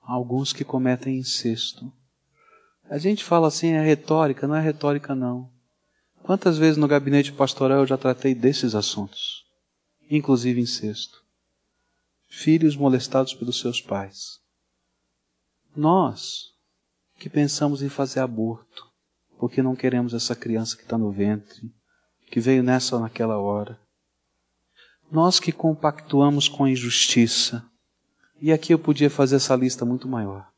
alguns 0.01 0.53
que 0.53 0.65
cometem 0.65 1.19
incesto. 1.19 1.93
A 2.91 2.99
gente 2.99 3.23
fala 3.23 3.47
assim, 3.47 3.69
é 3.69 3.81
retórica, 3.81 4.49
não 4.49 4.57
é 4.57 4.61
retórica 4.61 5.15
não. 5.15 5.49
Quantas 6.25 6.59
vezes 6.59 6.77
no 6.77 6.89
gabinete 6.89 7.31
pastoral 7.31 7.79
eu 7.79 7.87
já 7.87 7.97
tratei 7.97 8.35
desses 8.35 8.75
assuntos, 8.75 9.45
inclusive 10.11 10.61
incesto. 10.61 11.25
Filhos 12.27 12.75
molestados 12.75 13.33
pelos 13.33 13.61
seus 13.61 13.81
pais. 13.81 14.41
Nós 15.75 16.53
que 17.17 17.31
pensamos 17.31 17.81
em 17.81 17.89
fazer 17.89 18.19
aborto, 18.19 18.91
porque 19.39 19.63
não 19.63 19.77
queremos 19.77 20.13
essa 20.13 20.35
criança 20.35 20.77
que 20.77 20.83
está 20.83 20.99
no 20.99 21.13
ventre, 21.13 21.73
que 22.29 22.41
veio 22.41 22.61
nessa 22.61 22.97
ou 22.97 23.03
naquela 23.03 23.39
hora. 23.39 23.79
Nós 25.13 25.39
que 25.39 25.53
compactuamos 25.53 26.49
com 26.49 26.65
a 26.65 26.71
injustiça, 26.71 27.65
e 28.41 28.53
aqui 28.53 28.75
eu 28.75 28.81
podia 28.81 29.09
fazer 29.09 29.37
essa 29.37 29.55
lista 29.55 29.85
muito 29.85 30.09
maior. 30.09 30.50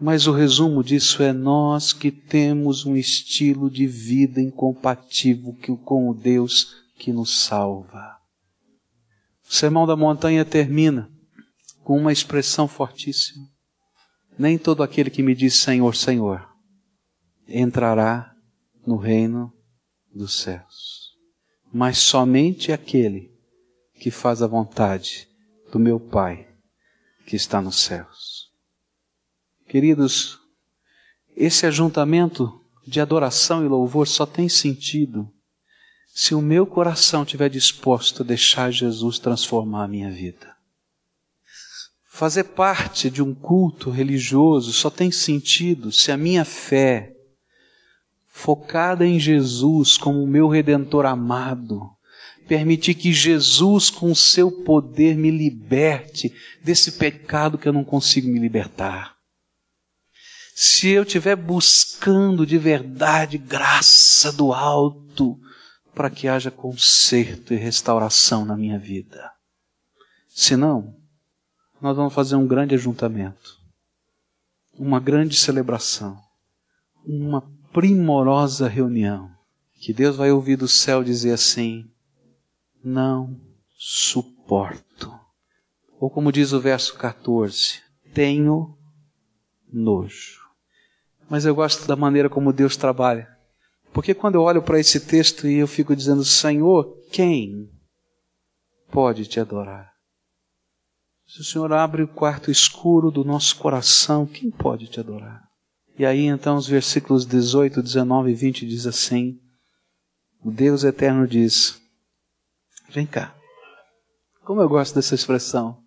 Mas 0.00 0.26
o 0.26 0.32
resumo 0.32 0.82
disso 0.82 1.22
é 1.22 1.32
nós 1.32 1.92
que 1.92 2.10
temos 2.10 2.84
um 2.84 2.96
estilo 2.96 3.70
de 3.70 3.86
vida 3.86 4.40
incompatível 4.40 5.56
com 5.84 6.10
o 6.10 6.14
Deus 6.14 6.82
que 6.98 7.12
nos 7.12 7.44
salva. 7.44 8.16
O 9.48 9.54
Sermão 9.54 9.86
da 9.86 9.96
Montanha 9.96 10.44
termina 10.44 11.10
com 11.84 11.96
uma 11.98 12.12
expressão 12.12 12.66
fortíssima. 12.66 13.46
Nem 14.36 14.58
todo 14.58 14.82
aquele 14.82 15.10
que 15.10 15.22
me 15.22 15.34
diz 15.34 15.54
Senhor, 15.54 15.94
Senhor 15.94 16.48
entrará 17.46 18.34
no 18.86 18.96
reino 18.96 19.52
dos 20.12 20.40
céus, 20.40 21.12
mas 21.72 21.98
somente 21.98 22.72
aquele 22.72 23.32
que 24.00 24.10
faz 24.10 24.42
a 24.42 24.46
vontade 24.46 25.28
do 25.70 25.78
meu 25.78 26.00
Pai 26.00 26.48
que 27.26 27.36
está 27.36 27.60
nos 27.60 27.76
céus. 27.76 28.33
Queridos, 29.68 30.38
esse 31.36 31.66
ajuntamento 31.66 32.60
de 32.86 33.00
adoração 33.00 33.64
e 33.64 33.68
louvor 33.68 34.06
só 34.06 34.26
tem 34.26 34.48
sentido 34.48 35.28
se 36.14 36.34
o 36.34 36.40
meu 36.40 36.64
coração 36.64 37.24
estiver 37.24 37.50
disposto 37.50 38.22
a 38.22 38.26
deixar 38.26 38.70
Jesus 38.70 39.18
transformar 39.18 39.84
a 39.84 39.88
minha 39.88 40.10
vida. 40.10 40.54
Fazer 42.08 42.44
parte 42.44 43.10
de 43.10 43.20
um 43.20 43.34
culto 43.34 43.90
religioso 43.90 44.72
só 44.72 44.88
tem 44.88 45.10
sentido 45.10 45.90
se 45.90 46.12
a 46.12 46.16
minha 46.16 46.44
fé, 46.44 47.12
focada 48.28 49.04
em 49.04 49.18
Jesus 49.18 49.98
como 49.98 50.22
o 50.22 50.26
meu 50.26 50.46
redentor 50.46 51.06
amado, 51.06 51.90
permitir 52.46 52.94
que 52.94 53.12
Jesus, 53.12 53.90
com 53.90 54.12
o 54.12 54.16
seu 54.16 54.52
poder, 54.62 55.16
me 55.16 55.30
liberte 55.32 56.32
desse 56.62 56.92
pecado 56.92 57.58
que 57.58 57.66
eu 57.66 57.72
não 57.72 57.82
consigo 57.82 58.28
me 58.28 58.38
libertar. 58.38 59.13
Se 60.56 60.90
eu 60.90 61.02
estiver 61.02 61.34
buscando 61.34 62.46
de 62.46 62.56
verdade 62.56 63.36
graça 63.36 64.30
do 64.30 64.52
alto, 64.52 65.36
para 65.92 66.08
que 66.08 66.28
haja 66.28 66.50
conserto 66.50 67.52
e 67.52 67.56
restauração 67.56 68.44
na 68.44 68.56
minha 68.56 68.78
vida. 68.78 69.32
Senão, 70.28 70.96
nós 71.80 71.96
vamos 71.96 72.14
fazer 72.14 72.36
um 72.36 72.46
grande 72.46 72.74
ajuntamento, 72.74 73.58
uma 74.78 75.00
grande 75.00 75.36
celebração, 75.36 76.20
uma 77.04 77.42
primorosa 77.72 78.68
reunião, 78.68 79.30
que 79.80 79.92
Deus 79.92 80.14
vai 80.14 80.30
ouvir 80.30 80.56
do 80.56 80.68
céu 80.68 81.02
dizer 81.02 81.32
assim: 81.32 81.90
não 82.82 83.40
suporto. 83.76 85.12
Ou 85.98 86.08
como 86.08 86.30
diz 86.30 86.52
o 86.52 86.60
verso 86.60 86.96
14, 86.96 87.82
tenho 88.12 88.78
nojo. 89.72 90.43
Mas 91.28 91.44
eu 91.44 91.54
gosto 91.54 91.86
da 91.86 91.96
maneira 91.96 92.28
como 92.28 92.52
Deus 92.52 92.76
trabalha. 92.76 93.28
Porque 93.92 94.12
quando 94.12 94.34
eu 94.34 94.42
olho 94.42 94.62
para 94.62 94.80
esse 94.80 95.00
texto 95.00 95.46
e 95.46 95.58
eu 95.58 95.68
fico 95.68 95.94
dizendo, 95.94 96.24
Senhor, 96.24 96.96
quem 97.12 97.70
pode 98.90 99.26
te 99.26 99.38
adorar? 99.38 99.92
Se 101.26 101.40
o 101.40 101.44
Senhor 101.44 101.72
abre 101.72 102.02
o 102.02 102.08
quarto 102.08 102.50
escuro 102.50 103.10
do 103.10 103.24
nosso 103.24 103.56
coração, 103.56 104.26
quem 104.26 104.50
pode 104.50 104.88
te 104.88 105.00
adorar? 105.00 105.42
E 105.98 106.04
aí 106.04 106.26
então 106.26 106.56
os 106.56 106.66
versículos 106.66 107.24
18, 107.24 107.82
19 107.82 108.30
e 108.30 108.34
20 108.34 108.66
diz 108.66 108.86
assim: 108.86 109.38
O 110.42 110.50
Deus 110.50 110.84
eterno 110.84 111.26
diz: 111.26 111.80
Vem 112.90 113.06
cá. 113.06 113.34
Como 114.44 114.60
eu 114.60 114.68
gosto 114.68 114.94
dessa 114.94 115.14
expressão. 115.14 115.82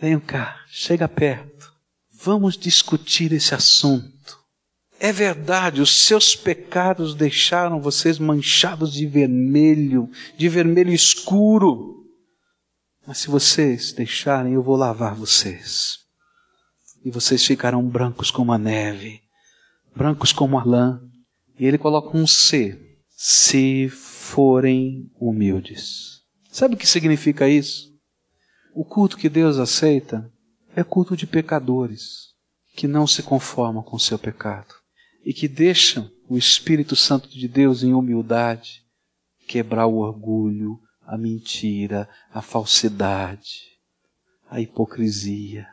Venham 0.00 0.20
cá, 0.20 0.60
chega 0.68 1.06
perto. 1.06 1.72
Vamos 2.12 2.56
discutir 2.56 3.32
esse 3.32 3.54
assunto. 3.54 4.11
É 5.04 5.10
verdade, 5.10 5.80
os 5.80 6.06
seus 6.06 6.36
pecados 6.36 7.12
deixaram 7.16 7.80
vocês 7.80 8.20
manchados 8.20 8.92
de 8.92 9.04
vermelho, 9.04 10.08
de 10.38 10.48
vermelho 10.48 10.92
escuro. 10.92 12.06
Mas 13.04 13.18
se 13.18 13.26
vocês 13.26 13.92
deixarem, 13.92 14.52
eu 14.52 14.62
vou 14.62 14.76
lavar 14.76 15.16
vocês. 15.16 15.98
E 17.04 17.10
vocês 17.10 17.44
ficarão 17.44 17.82
brancos 17.82 18.30
como 18.30 18.52
a 18.52 18.58
neve, 18.58 19.20
brancos 19.92 20.32
como 20.32 20.56
a 20.56 20.62
lã. 20.62 21.00
E 21.58 21.66
ele 21.66 21.78
coloca 21.78 22.16
um 22.16 22.24
C. 22.24 22.80
Se 23.08 23.88
forem 23.88 25.10
humildes. 25.18 26.20
Sabe 26.48 26.76
o 26.76 26.78
que 26.78 26.86
significa 26.86 27.48
isso? 27.48 27.92
O 28.72 28.84
culto 28.84 29.16
que 29.16 29.28
Deus 29.28 29.58
aceita 29.58 30.30
é 30.76 30.84
culto 30.84 31.16
de 31.16 31.26
pecadores 31.26 32.28
que 32.76 32.86
não 32.86 33.04
se 33.04 33.20
conformam 33.24 33.82
com 33.82 33.96
o 33.96 34.00
seu 34.00 34.16
pecado 34.16 34.81
e 35.24 35.32
que 35.32 35.48
deixam 35.48 36.10
o 36.28 36.36
Espírito 36.36 36.96
Santo 36.96 37.28
de 37.28 37.46
Deus 37.46 37.82
em 37.82 37.94
humildade 37.94 38.82
quebrar 39.46 39.86
o 39.86 39.98
orgulho, 39.98 40.80
a 41.06 41.18
mentira, 41.18 42.08
a 42.32 42.40
falsidade, 42.40 43.72
a 44.48 44.60
hipocrisia 44.60 45.66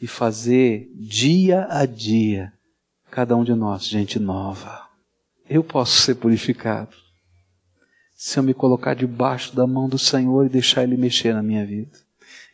e 0.00 0.06
fazer 0.06 0.88
dia 0.94 1.66
a 1.70 1.86
dia 1.86 2.52
cada 3.10 3.36
um 3.36 3.44
de 3.44 3.54
nós 3.54 3.84
gente 3.84 4.18
nova. 4.18 4.88
Eu 5.48 5.62
posso 5.62 6.00
ser 6.00 6.16
purificado 6.16 6.96
se 8.14 8.38
eu 8.38 8.42
me 8.42 8.54
colocar 8.54 8.94
debaixo 8.94 9.54
da 9.54 9.66
mão 9.66 9.88
do 9.88 9.98
Senhor 9.98 10.46
e 10.46 10.48
deixar 10.48 10.84
Ele 10.84 10.96
mexer 10.96 11.34
na 11.34 11.42
minha 11.42 11.66
vida. 11.66 11.98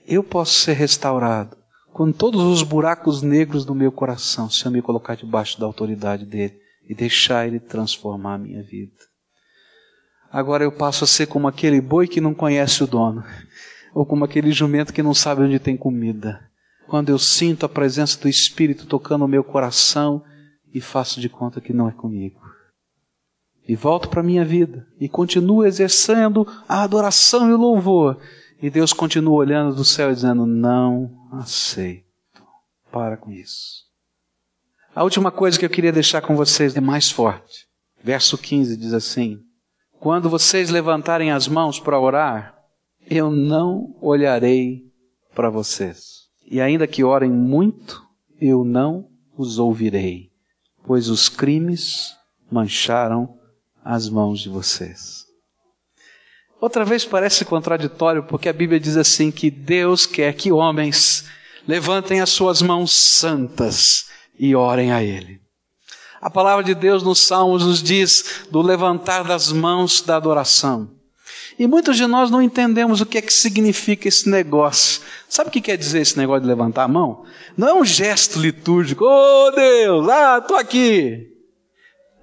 Eu 0.06 0.24
posso 0.24 0.54
ser 0.60 0.72
restaurado 0.72 1.56
com 1.92 2.12
todos 2.12 2.42
os 2.42 2.62
buracos 2.62 3.22
negros 3.22 3.64
do 3.64 3.74
meu 3.74 3.90
coração, 3.90 4.48
se 4.48 4.64
eu 4.64 4.70
me 4.70 4.82
colocar 4.82 5.14
debaixo 5.14 5.58
da 5.58 5.66
autoridade 5.66 6.24
dele 6.24 6.58
e 6.88 6.94
deixar 6.94 7.46
Ele 7.46 7.60
transformar 7.60 8.34
a 8.34 8.38
minha 8.38 8.62
vida. 8.62 8.92
Agora 10.30 10.64
eu 10.64 10.72
passo 10.72 11.04
a 11.04 11.06
ser 11.06 11.26
como 11.26 11.48
aquele 11.48 11.80
boi 11.80 12.06
que 12.06 12.20
não 12.20 12.34
conhece 12.34 12.84
o 12.84 12.86
dono, 12.86 13.24
ou 13.92 14.06
como 14.06 14.24
aquele 14.24 14.52
jumento 14.52 14.92
que 14.92 15.02
não 15.02 15.14
sabe 15.14 15.42
onde 15.42 15.58
tem 15.58 15.76
comida. 15.76 16.40
Quando 16.88 17.08
eu 17.08 17.18
sinto 17.18 17.66
a 17.66 17.68
presença 17.68 18.18
do 18.20 18.28
Espírito 18.28 18.86
tocando 18.86 19.24
o 19.24 19.28
meu 19.28 19.42
coração 19.42 20.22
e 20.72 20.80
faço 20.80 21.20
de 21.20 21.28
conta 21.28 21.60
que 21.60 21.72
não 21.72 21.88
é 21.88 21.92
comigo 21.92 22.40
e 23.70 23.76
volto 23.76 24.08
para 24.08 24.20
a 24.20 24.24
minha 24.24 24.44
vida 24.44 24.84
e 24.98 25.08
continuo 25.08 25.64
exercendo 25.64 26.44
a 26.68 26.82
adoração 26.82 27.48
e 27.48 27.52
o 27.52 27.56
louvor. 27.56 28.18
E 28.62 28.68
Deus 28.68 28.92
continua 28.92 29.36
olhando 29.36 29.74
do 29.74 29.84
céu 29.84 30.10
e 30.10 30.14
dizendo: 30.14 30.44
Não 30.46 31.28
aceito. 31.32 32.04
Para 32.92 33.16
com 33.16 33.30
isso. 33.30 33.84
A 34.94 35.02
última 35.02 35.30
coisa 35.30 35.58
que 35.58 35.64
eu 35.64 35.70
queria 35.70 35.92
deixar 35.92 36.20
com 36.20 36.36
vocês 36.36 36.76
é 36.76 36.80
mais 36.80 37.10
forte. 37.10 37.66
Verso 38.02 38.36
15 38.36 38.76
diz 38.76 38.92
assim: 38.92 39.38
Quando 39.98 40.28
vocês 40.28 40.68
levantarem 40.70 41.30
as 41.30 41.48
mãos 41.48 41.80
para 41.80 41.98
orar, 41.98 42.54
eu 43.08 43.30
não 43.30 43.96
olharei 44.00 44.84
para 45.34 45.48
vocês. 45.48 46.28
E 46.44 46.60
ainda 46.60 46.86
que 46.86 47.04
orem 47.04 47.30
muito, 47.30 48.04
eu 48.40 48.64
não 48.64 49.08
os 49.36 49.58
ouvirei, 49.58 50.30
pois 50.84 51.08
os 51.08 51.28
crimes 51.28 52.14
mancharam 52.50 53.38
as 53.84 54.08
mãos 54.08 54.40
de 54.40 54.48
vocês. 54.48 55.19
Outra 56.60 56.84
vez 56.84 57.04
parece 57.04 57.44
contraditório, 57.44 58.22
porque 58.24 58.48
a 58.48 58.52
Bíblia 58.52 58.78
diz 58.78 58.96
assim: 58.96 59.30
que 59.30 59.50
Deus 59.50 60.04
quer 60.04 60.34
que 60.34 60.52
homens 60.52 61.24
levantem 61.66 62.20
as 62.20 62.30
suas 62.30 62.60
mãos 62.60 62.92
santas 62.92 64.06
e 64.38 64.54
orem 64.54 64.92
a 64.92 65.02
Ele. 65.02 65.40
A 66.20 66.28
palavra 66.28 66.62
de 66.62 66.74
Deus 66.74 67.02
nos 67.02 67.20
Salmos 67.20 67.64
nos 67.64 67.82
diz 67.82 68.42
do 68.50 68.60
levantar 68.60 69.24
das 69.24 69.50
mãos 69.50 70.02
da 70.02 70.16
adoração. 70.16 70.90
E 71.58 71.66
muitos 71.66 71.96
de 71.96 72.06
nós 72.06 72.30
não 72.30 72.42
entendemos 72.42 73.00
o 73.00 73.06
que 73.06 73.18
é 73.18 73.22
que 73.22 73.32
significa 73.32 74.08
esse 74.08 74.28
negócio. 74.28 75.00
Sabe 75.28 75.48
o 75.48 75.52
que 75.52 75.60
quer 75.60 75.76
dizer 75.76 76.00
esse 76.00 76.16
negócio 76.18 76.42
de 76.42 76.48
levantar 76.48 76.84
a 76.84 76.88
mão? 76.88 77.24
Não 77.56 77.68
é 77.68 77.74
um 77.74 77.84
gesto 77.84 78.38
litúrgico, 78.38 79.04
oh 79.04 79.50
Deus, 79.50 80.08
ah, 80.08 80.38
estou 80.38 80.56
aqui. 80.56 81.30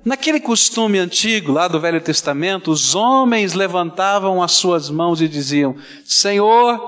Naquele 0.08 0.40
costume 0.40 1.00
antigo, 1.00 1.52
lá 1.52 1.68
do 1.68 1.82
Velho 1.82 2.00
Testamento, 2.00 2.72
os 2.72 2.96
homens 2.96 3.54
levantavam 3.54 4.42
as 4.42 4.54
suas 4.54 4.90
mãos 4.90 5.22
e 5.22 5.28
diziam: 5.28 5.76
Senhor, 6.06 6.80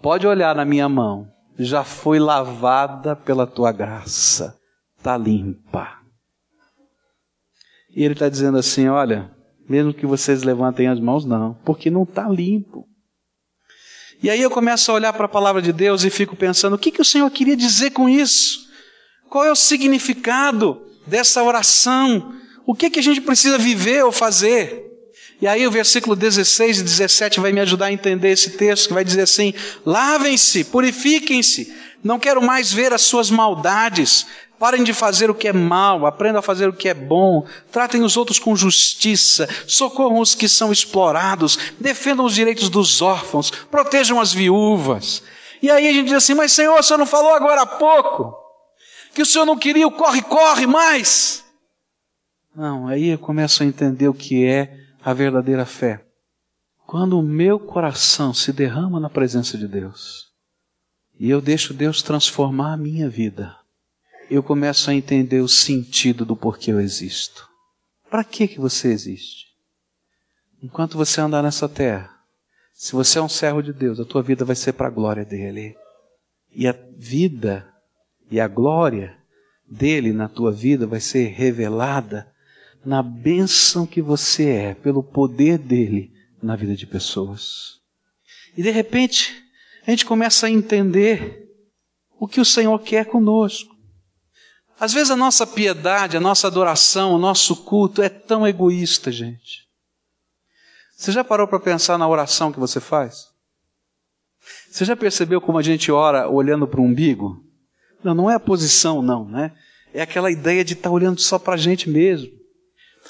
pode 0.00 0.28
olhar 0.28 0.54
na 0.54 0.64
minha 0.64 0.88
mão, 0.88 1.26
já 1.58 1.82
foi 1.82 2.20
lavada 2.20 3.16
pela 3.16 3.48
tua 3.48 3.72
graça, 3.72 4.56
está 4.96 5.16
limpa. 5.16 5.98
E 7.96 8.04
ele 8.04 8.14
está 8.14 8.28
dizendo 8.28 8.58
assim: 8.58 8.86
olha, 8.86 9.28
mesmo 9.68 9.92
que 9.92 10.06
vocês 10.06 10.44
levantem 10.44 10.86
as 10.86 11.00
mãos, 11.00 11.24
não, 11.24 11.54
porque 11.64 11.90
não 11.90 12.04
está 12.04 12.28
limpo. 12.28 12.86
E 14.22 14.30
aí 14.30 14.40
eu 14.40 14.50
começo 14.52 14.92
a 14.92 14.94
olhar 14.94 15.12
para 15.14 15.26
a 15.26 15.28
palavra 15.28 15.60
de 15.60 15.72
Deus 15.72 16.04
e 16.04 16.10
fico 16.10 16.36
pensando: 16.36 16.74
o 16.74 16.78
que, 16.78 16.92
que 16.92 17.02
o 17.02 17.04
Senhor 17.04 17.28
queria 17.32 17.56
dizer 17.56 17.90
com 17.90 18.08
isso? 18.08 18.60
Qual 19.28 19.44
é 19.44 19.50
o 19.50 19.56
significado? 19.56 20.89
Dessa 21.10 21.42
oração. 21.42 22.34
O 22.64 22.74
que, 22.74 22.88
que 22.88 23.00
a 23.00 23.02
gente 23.02 23.20
precisa 23.20 23.58
viver 23.58 24.04
ou 24.04 24.12
fazer? 24.12 24.86
E 25.42 25.46
aí 25.46 25.66
o 25.66 25.70
versículo 25.70 26.14
16 26.14 26.78
e 26.78 26.82
17 26.82 27.40
vai 27.40 27.50
me 27.50 27.60
ajudar 27.60 27.86
a 27.86 27.92
entender 27.92 28.30
esse 28.30 28.50
texto, 28.50 28.88
que 28.88 28.94
vai 28.94 29.04
dizer 29.04 29.22
assim: 29.22 29.52
lavem-se, 29.84 30.64
purifiquem-se, 30.64 31.74
não 32.04 32.18
quero 32.18 32.40
mais 32.40 32.72
ver 32.72 32.92
as 32.92 33.02
suas 33.02 33.30
maldades, 33.30 34.26
parem 34.58 34.84
de 34.84 34.92
fazer 34.92 35.30
o 35.30 35.34
que 35.34 35.48
é 35.48 35.52
mal, 35.52 36.04
aprendam 36.04 36.40
a 36.40 36.42
fazer 36.42 36.68
o 36.68 36.72
que 36.72 36.88
é 36.88 36.94
bom, 36.94 37.46
tratem 37.72 38.02
os 38.02 38.18
outros 38.18 38.38
com 38.38 38.54
justiça, 38.54 39.48
socorram 39.66 40.20
os 40.20 40.34
que 40.34 40.48
são 40.48 40.70
explorados, 40.70 41.58
defendam 41.80 42.26
os 42.26 42.34
direitos 42.34 42.68
dos 42.68 43.00
órfãos, 43.00 43.50
protejam 43.50 44.20
as 44.20 44.32
viúvas. 44.32 45.22
E 45.62 45.70
aí 45.70 45.88
a 45.88 45.92
gente 45.92 46.04
diz 46.04 46.14
assim: 46.14 46.34
mas 46.34 46.52
Senhor, 46.52 46.78
o 46.78 46.82
Senhor 46.82 46.98
não 46.98 47.06
falou 47.06 47.34
agora 47.34 47.62
há 47.62 47.66
pouco? 47.66 48.39
Que 49.20 49.22
o 49.22 49.26
Senhor 49.26 49.44
não 49.44 49.58
queria 49.58 49.86
o 49.86 49.92
corre, 49.92 50.22
corre 50.22 50.66
mais. 50.66 51.44
Não, 52.56 52.88
aí 52.88 53.08
eu 53.08 53.18
começo 53.18 53.62
a 53.62 53.66
entender 53.66 54.08
o 54.08 54.14
que 54.14 54.46
é 54.46 54.74
a 55.04 55.12
verdadeira 55.12 55.66
fé. 55.66 56.06
Quando 56.86 57.18
o 57.18 57.22
meu 57.22 57.60
coração 57.60 58.32
se 58.32 58.50
derrama 58.50 58.98
na 58.98 59.10
presença 59.10 59.58
de 59.58 59.68
Deus 59.68 60.30
e 61.18 61.28
eu 61.28 61.42
deixo 61.42 61.74
Deus 61.74 62.00
transformar 62.00 62.72
a 62.72 62.76
minha 62.78 63.10
vida, 63.10 63.54
eu 64.30 64.42
começo 64.42 64.88
a 64.88 64.94
entender 64.94 65.42
o 65.42 65.48
sentido 65.48 66.24
do 66.24 66.34
porquê 66.34 66.72
eu 66.72 66.80
existo. 66.80 67.46
Para 68.08 68.24
que 68.24 68.48
que 68.48 68.58
você 68.58 68.88
existe? 68.88 69.48
Enquanto 70.62 70.96
você 70.96 71.20
andar 71.20 71.42
nessa 71.42 71.68
terra, 71.68 72.10
se 72.72 72.94
você 72.94 73.18
é 73.18 73.22
um 73.22 73.28
servo 73.28 73.62
de 73.62 73.74
Deus, 73.74 74.00
a 74.00 74.04
tua 74.06 74.22
vida 74.22 74.46
vai 74.46 74.56
ser 74.56 74.72
para 74.72 74.86
a 74.86 74.90
glória 74.90 75.26
dele. 75.26 75.76
E 76.50 76.66
a 76.66 76.72
vida 76.96 77.70
e 78.30 78.40
a 78.40 78.46
glória 78.46 79.16
dele 79.68 80.12
na 80.12 80.28
tua 80.28 80.52
vida 80.52 80.86
vai 80.86 81.00
ser 81.00 81.28
revelada 81.28 82.30
na 82.84 83.02
bênção 83.02 83.86
que 83.86 84.00
você 84.00 84.48
é, 84.48 84.74
pelo 84.74 85.02
poder 85.02 85.58
dele 85.58 86.12
na 86.42 86.56
vida 86.56 86.74
de 86.74 86.86
pessoas. 86.86 87.80
E 88.56 88.62
de 88.62 88.70
repente, 88.70 89.44
a 89.86 89.90
gente 89.90 90.04
começa 90.04 90.46
a 90.46 90.50
entender 90.50 91.48
o 92.18 92.26
que 92.26 92.40
o 92.40 92.44
Senhor 92.44 92.78
quer 92.80 93.06
conosco. 93.06 93.74
Às 94.78 94.92
vezes 94.92 95.10
a 95.10 95.16
nossa 95.16 95.46
piedade, 95.46 96.16
a 96.16 96.20
nossa 96.20 96.46
adoração, 96.46 97.14
o 97.14 97.18
nosso 97.18 97.64
culto 97.64 98.00
é 98.00 98.08
tão 98.08 98.46
egoísta, 98.46 99.12
gente. 99.12 99.68
Você 100.96 101.12
já 101.12 101.22
parou 101.22 101.46
para 101.46 101.60
pensar 101.60 101.98
na 101.98 102.08
oração 102.08 102.52
que 102.52 102.58
você 102.58 102.80
faz? 102.80 103.28
Você 104.70 104.84
já 104.84 104.96
percebeu 104.96 105.40
como 105.40 105.58
a 105.58 105.62
gente 105.62 105.92
ora 105.92 106.28
olhando 106.28 106.66
para 106.66 106.80
o 106.80 106.84
umbigo? 106.84 107.44
Não, 108.02 108.14
não 108.14 108.30
é 108.30 108.34
a 108.34 108.40
posição, 108.40 109.02
não, 109.02 109.24
né? 109.24 109.52
É 109.92 110.02
aquela 110.02 110.30
ideia 110.30 110.64
de 110.64 110.74
estar 110.74 110.88
tá 110.88 110.94
olhando 110.94 111.20
só 111.20 111.38
para 111.38 111.54
a 111.54 111.58
gente 111.58 111.88
mesmo. 111.88 112.28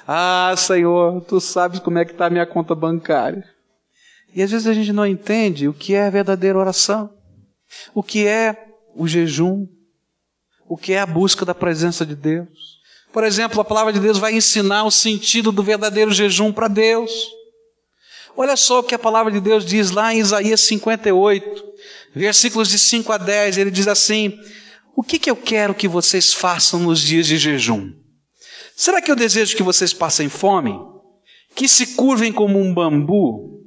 Ah, 0.06 0.54
Senhor, 0.56 1.20
tu 1.22 1.40
sabes 1.40 1.78
como 1.80 1.98
é 1.98 2.04
que 2.04 2.12
está 2.12 2.26
a 2.26 2.30
minha 2.30 2.46
conta 2.46 2.74
bancária. 2.74 3.44
E 4.34 4.42
às 4.42 4.50
vezes 4.50 4.66
a 4.66 4.72
gente 4.72 4.92
não 4.92 5.06
entende 5.06 5.68
o 5.68 5.74
que 5.74 5.94
é 5.94 6.06
a 6.06 6.10
verdadeira 6.10 6.58
oração, 6.58 7.12
o 7.94 8.02
que 8.02 8.26
é 8.26 8.56
o 8.94 9.06
jejum, 9.06 9.66
o 10.68 10.76
que 10.76 10.92
é 10.92 11.00
a 11.00 11.06
busca 11.06 11.44
da 11.44 11.54
presença 11.54 12.06
de 12.06 12.14
Deus. 12.14 12.80
Por 13.12 13.24
exemplo, 13.24 13.60
a 13.60 13.64
palavra 13.64 13.92
de 13.92 13.98
Deus 13.98 14.18
vai 14.18 14.34
ensinar 14.34 14.84
o 14.84 14.90
sentido 14.90 15.50
do 15.50 15.62
verdadeiro 15.62 16.12
jejum 16.12 16.52
para 16.52 16.68
Deus. 16.68 17.10
Olha 18.36 18.56
só 18.56 18.78
o 18.78 18.82
que 18.82 18.94
a 18.94 18.98
palavra 18.98 19.32
de 19.32 19.40
Deus 19.40 19.64
diz 19.64 19.90
lá 19.90 20.14
em 20.14 20.20
Isaías 20.20 20.60
58, 20.60 21.64
versículos 22.14 22.68
de 22.68 22.78
5 22.78 23.12
a 23.12 23.18
10. 23.18 23.58
Ele 23.58 23.70
diz 23.70 23.88
assim: 23.88 24.38
o 24.94 25.02
que, 25.02 25.18
que 25.18 25.30
eu 25.30 25.36
quero 25.36 25.74
que 25.74 25.88
vocês 25.88 26.32
façam 26.32 26.80
nos 26.80 27.00
dias 27.00 27.26
de 27.26 27.38
jejum? 27.38 27.92
Será 28.76 29.00
que 29.00 29.10
eu 29.10 29.16
desejo 29.16 29.56
que 29.56 29.62
vocês 29.62 29.92
passem 29.92 30.28
fome? 30.28 30.74
Que 31.54 31.68
se 31.68 31.94
curvem 31.94 32.32
como 32.32 32.58
um 32.58 32.72
bambu? 32.72 33.60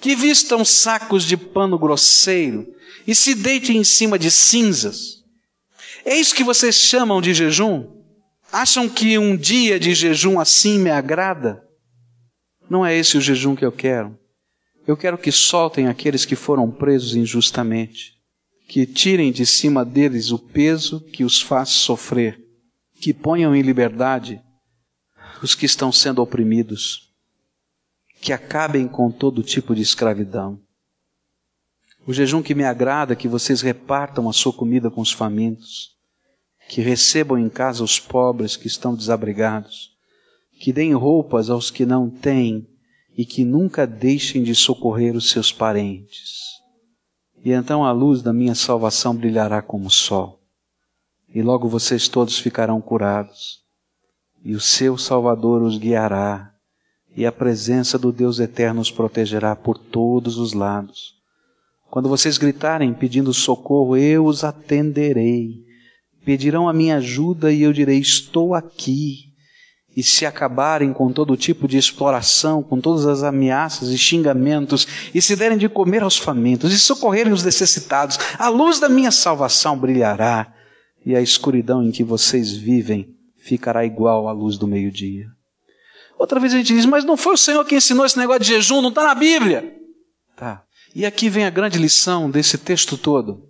Que 0.00 0.16
vistam 0.16 0.64
sacos 0.64 1.24
de 1.24 1.36
pano 1.36 1.78
grosseiro 1.78 2.66
e 3.06 3.14
se 3.14 3.34
deitem 3.34 3.78
em 3.78 3.84
cima 3.84 4.18
de 4.18 4.30
cinzas? 4.30 5.22
É 6.04 6.16
isso 6.16 6.34
que 6.34 6.44
vocês 6.44 6.76
chamam 6.76 7.20
de 7.20 7.32
jejum? 7.32 7.86
Acham 8.52 8.88
que 8.88 9.18
um 9.18 9.36
dia 9.36 9.80
de 9.80 9.94
jejum 9.94 10.38
assim 10.38 10.78
me 10.78 10.90
agrada? 10.90 11.62
Não 12.68 12.84
é 12.84 12.96
esse 12.96 13.16
o 13.16 13.20
jejum 13.20 13.54
que 13.54 13.64
eu 13.64 13.72
quero. 13.72 14.18
Eu 14.86 14.96
quero 14.96 15.16
que 15.16 15.32
soltem 15.32 15.88
aqueles 15.88 16.24
que 16.24 16.36
foram 16.36 16.70
presos 16.70 17.14
injustamente 17.14 18.13
que 18.66 18.86
tirem 18.86 19.30
de 19.30 19.44
cima 19.44 19.84
deles 19.84 20.30
o 20.30 20.38
peso 20.38 21.00
que 21.00 21.24
os 21.24 21.40
faz 21.40 21.68
sofrer, 21.70 22.42
que 23.00 23.12
ponham 23.12 23.54
em 23.54 23.62
liberdade 23.62 24.40
os 25.42 25.54
que 25.54 25.66
estão 25.66 25.92
sendo 25.92 26.22
oprimidos, 26.22 27.12
que 28.20 28.32
acabem 28.32 28.88
com 28.88 29.10
todo 29.10 29.42
tipo 29.42 29.74
de 29.74 29.82
escravidão. 29.82 30.58
O 32.06 32.12
jejum 32.12 32.42
que 32.42 32.54
me 32.54 32.64
agrada 32.64 33.12
é 33.12 33.16
que 33.16 33.28
vocês 33.28 33.60
repartam 33.60 34.28
a 34.28 34.32
sua 34.32 34.52
comida 34.52 34.90
com 34.90 35.00
os 35.00 35.12
famintos, 35.12 35.94
que 36.68 36.80
recebam 36.80 37.38
em 37.38 37.50
casa 37.50 37.84
os 37.84 38.00
pobres 38.00 38.56
que 38.56 38.66
estão 38.66 38.94
desabrigados, 38.94 39.92
que 40.58 40.72
deem 40.72 40.94
roupas 40.94 41.50
aos 41.50 41.70
que 41.70 41.84
não 41.84 42.08
têm 42.08 42.66
e 43.16 43.26
que 43.26 43.44
nunca 43.44 43.86
deixem 43.86 44.42
de 44.42 44.54
socorrer 44.54 45.14
os 45.14 45.30
seus 45.30 45.52
parentes 45.52 46.53
e 47.44 47.52
então 47.52 47.84
a 47.84 47.92
luz 47.92 48.22
da 48.22 48.32
minha 48.32 48.54
salvação 48.54 49.14
brilhará 49.14 49.60
como 49.60 49.88
o 49.88 49.90
sol. 49.90 50.40
E 51.28 51.42
logo 51.42 51.68
vocês 51.68 52.08
todos 52.08 52.38
ficarão 52.38 52.80
curados. 52.80 53.62
E 54.42 54.54
o 54.54 54.60
seu 54.60 54.96
Salvador 54.96 55.62
os 55.62 55.76
guiará. 55.76 56.54
E 57.14 57.26
a 57.26 57.30
presença 57.30 57.98
do 57.98 58.10
Deus 58.10 58.38
eterno 58.38 58.80
os 58.80 58.90
protegerá 58.90 59.54
por 59.54 59.76
todos 59.76 60.38
os 60.38 60.54
lados. 60.54 61.16
Quando 61.90 62.08
vocês 62.08 62.38
gritarem 62.38 62.94
pedindo 62.94 63.32
socorro, 63.34 63.94
eu 63.94 64.24
os 64.24 64.42
atenderei. 64.42 65.64
Pedirão 66.24 66.66
a 66.66 66.72
minha 66.72 66.96
ajuda 66.96 67.52
e 67.52 67.62
eu 67.62 67.74
direi: 67.74 67.98
Estou 67.98 68.54
aqui 68.54 69.33
e 69.96 70.02
se 70.02 70.26
acabarem 70.26 70.92
com 70.92 71.12
todo 71.12 71.36
tipo 71.36 71.68
de 71.68 71.78
exploração, 71.78 72.62
com 72.62 72.80
todas 72.80 73.06
as 73.06 73.22
ameaças 73.22 73.90
e 73.90 73.98
xingamentos, 73.98 74.86
e 75.14 75.22
se 75.22 75.36
derem 75.36 75.56
de 75.56 75.68
comer 75.68 76.02
aos 76.02 76.16
famintos, 76.16 76.72
e 76.72 76.78
socorrerem 76.78 77.32
os 77.32 77.44
necessitados, 77.44 78.18
a 78.38 78.48
luz 78.48 78.80
da 78.80 78.88
minha 78.88 79.10
salvação 79.10 79.78
brilhará, 79.78 80.52
e 81.06 81.14
a 81.14 81.20
escuridão 81.20 81.82
em 81.82 81.90
que 81.90 82.02
vocês 82.02 82.52
vivem 82.52 83.14
ficará 83.38 83.84
igual 83.84 84.26
à 84.26 84.32
luz 84.32 84.56
do 84.56 84.66
meio-dia. 84.66 85.26
Outra 86.18 86.40
vez 86.40 86.54
a 86.54 86.56
gente 86.56 86.72
diz, 86.72 86.86
mas 86.86 87.04
não 87.04 87.16
foi 87.16 87.34
o 87.34 87.38
Senhor 87.38 87.64
que 87.64 87.76
ensinou 87.76 88.06
esse 88.06 88.18
negócio 88.18 88.42
de 88.42 88.48
jejum, 88.48 88.80
não 88.80 88.88
está 88.88 89.04
na 89.04 89.14
Bíblia. 89.14 89.74
Tá. 90.36 90.64
E 90.94 91.04
aqui 91.04 91.28
vem 91.28 91.44
a 91.44 91.50
grande 91.50 91.78
lição 91.78 92.30
desse 92.30 92.56
texto 92.56 92.96
todo. 92.96 93.42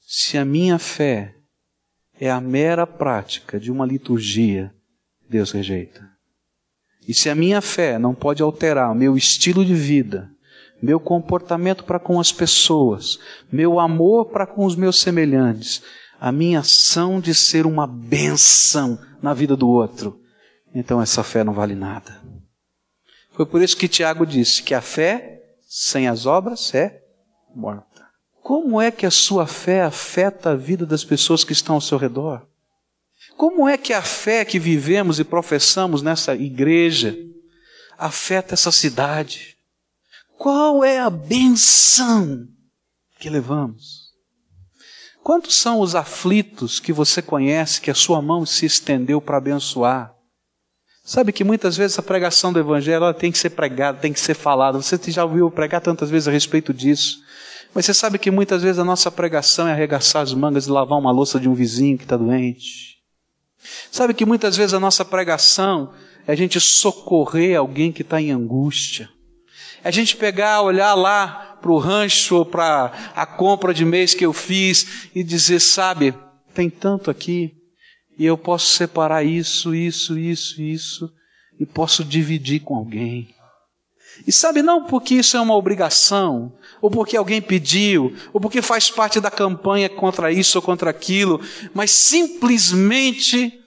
Se 0.00 0.36
a 0.36 0.44
minha 0.44 0.78
fé 0.78 1.34
é 2.20 2.30
a 2.30 2.40
mera 2.40 2.86
prática 2.86 3.58
de 3.58 3.70
uma 3.70 3.86
liturgia, 3.86 4.74
Deus 5.34 5.50
rejeita. 5.50 6.08
E 7.08 7.12
se 7.12 7.28
a 7.28 7.34
minha 7.34 7.60
fé 7.60 7.98
não 7.98 8.14
pode 8.14 8.40
alterar 8.40 8.92
o 8.92 8.94
meu 8.94 9.16
estilo 9.16 9.64
de 9.64 9.74
vida, 9.74 10.30
meu 10.80 11.00
comportamento 11.00 11.82
para 11.82 11.98
com 11.98 12.20
as 12.20 12.30
pessoas, 12.30 13.18
meu 13.50 13.80
amor 13.80 14.26
para 14.26 14.46
com 14.46 14.64
os 14.64 14.76
meus 14.76 15.00
semelhantes, 15.00 15.82
a 16.20 16.30
minha 16.30 16.60
ação 16.60 17.20
de 17.20 17.34
ser 17.34 17.66
uma 17.66 17.84
benção 17.84 18.96
na 19.20 19.34
vida 19.34 19.56
do 19.56 19.68
outro, 19.68 20.20
então 20.72 21.02
essa 21.02 21.24
fé 21.24 21.42
não 21.42 21.52
vale 21.52 21.74
nada. 21.74 22.22
Foi 23.32 23.44
por 23.44 23.60
isso 23.60 23.76
que 23.76 23.88
Tiago 23.88 24.24
disse 24.24 24.62
que 24.62 24.72
a 24.72 24.80
fé 24.80 25.42
sem 25.66 26.06
as 26.06 26.26
obras 26.26 26.72
é 26.72 27.02
morta. 27.52 28.06
Como 28.40 28.80
é 28.80 28.92
que 28.92 29.04
a 29.04 29.10
sua 29.10 29.48
fé 29.48 29.82
afeta 29.82 30.50
a 30.50 30.54
vida 30.54 30.86
das 30.86 31.04
pessoas 31.04 31.42
que 31.42 31.52
estão 31.52 31.74
ao 31.74 31.80
seu 31.80 31.98
redor? 31.98 32.46
Como 33.36 33.68
é 33.68 33.76
que 33.76 33.92
a 33.92 34.02
fé 34.02 34.44
que 34.44 34.58
vivemos 34.58 35.18
e 35.18 35.24
professamos 35.24 36.02
nessa 36.02 36.34
igreja 36.34 37.16
afeta 37.98 38.54
essa 38.54 38.70
cidade? 38.70 39.56
Qual 40.38 40.84
é 40.84 40.98
a 40.98 41.10
benção 41.10 42.46
que 43.18 43.28
levamos? 43.28 44.04
Quantos 45.22 45.56
são 45.56 45.80
os 45.80 45.94
aflitos 45.94 46.78
que 46.78 46.92
você 46.92 47.22
conhece 47.22 47.80
que 47.80 47.90
a 47.90 47.94
sua 47.94 48.20
mão 48.20 48.44
se 48.44 48.66
estendeu 48.66 49.20
para 49.20 49.38
abençoar? 49.38 50.14
Sabe 51.02 51.32
que 51.32 51.44
muitas 51.44 51.76
vezes 51.76 51.98
a 51.98 52.02
pregação 52.02 52.52
do 52.52 52.58
Evangelho 52.58 53.12
tem 53.14 53.32
que 53.32 53.38
ser 53.38 53.50
pregada, 53.50 53.98
tem 53.98 54.12
que 54.12 54.20
ser 54.20 54.34
falada. 54.34 54.80
Você 54.80 54.98
já 55.10 55.24
ouviu 55.24 55.50
pregar 55.50 55.80
tantas 55.80 56.10
vezes 56.10 56.28
a 56.28 56.30
respeito 56.30 56.72
disso. 56.72 57.22
Mas 57.74 57.86
você 57.86 57.92
sabe 57.92 58.18
que 58.18 58.30
muitas 58.30 58.62
vezes 58.62 58.78
a 58.78 58.84
nossa 58.84 59.10
pregação 59.10 59.66
é 59.66 59.72
arregaçar 59.72 60.22
as 60.22 60.32
mangas 60.32 60.66
e 60.66 60.70
lavar 60.70 60.98
uma 60.98 61.10
louça 61.10 61.40
de 61.40 61.48
um 61.48 61.54
vizinho 61.54 61.98
que 61.98 62.04
está 62.04 62.16
doente. 62.16 62.93
Sabe 63.90 64.14
que 64.14 64.26
muitas 64.26 64.56
vezes 64.56 64.74
a 64.74 64.80
nossa 64.80 65.04
pregação 65.04 65.92
é 66.26 66.32
a 66.32 66.36
gente 66.36 66.60
socorrer 66.60 67.58
alguém 67.58 67.92
que 67.92 68.02
está 68.02 68.20
em 68.20 68.30
angústia. 68.30 69.08
É 69.82 69.88
a 69.88 69.90
gente 69.90 70.16
pegar, 70.16 70.62
olhar 70.62 70.94
lá 70.94 71.58
para 71.60 71.70
o 71.70 71.78
rancho 71.78 72.36
ou 72.36 72.46
para 72.46 73.12
a 73.14 73.26
compra 73.26 73.72
de 73.72 73.84
mês 73.84 74.14
que 74.14 74.24
eu 74.24 74.32
fiz 74.32 75.08
e 75.14 75.22
dizer, 75.22 75.60
sabe, 75.60 76.14
tem 76.54 76.70
tanto 76.70 77.10
aqui 77.10 77.54
e 78.18 78.24
eu 78.24 78.38
posso 78.38 78.72
separar 78.74 79.24
isso, 79.24 79.74
isso, 79.74 80.18
isso, 80.18 80.62
isso 80.62 81.12
e 81.58 81.66
posso 81.66 82.04
dividir 82.04 82.60
com 82.60 82.76
alguém. 82.76 83.34
E 84.26 84.32
sabe, 84.32 84.62
não 84.62 84.84
porque 84.84 85.14
isso 85.14 85.36
é 85.36 85.40
uma 85.40 85.56
obrigação, 85.56 86.52
ou 86.84 86.90
porque 86.90 87.16
alguém 87.16 87.40
pediu, 87.40 88.14
ou 88.30 88.38
porque 88.38 88.60
faz 88.60 88.90
parte 88.90 89.18
da 89.18 89.30
campanha 89.30 89.88
contra 89.88 90.30
isso 90.30 90.58
ou 90.58 90.62
contra 90.62 90.90
aquilo, 90.90 91.40
mas 91.72 91.90
simplesmente 91.90 93.58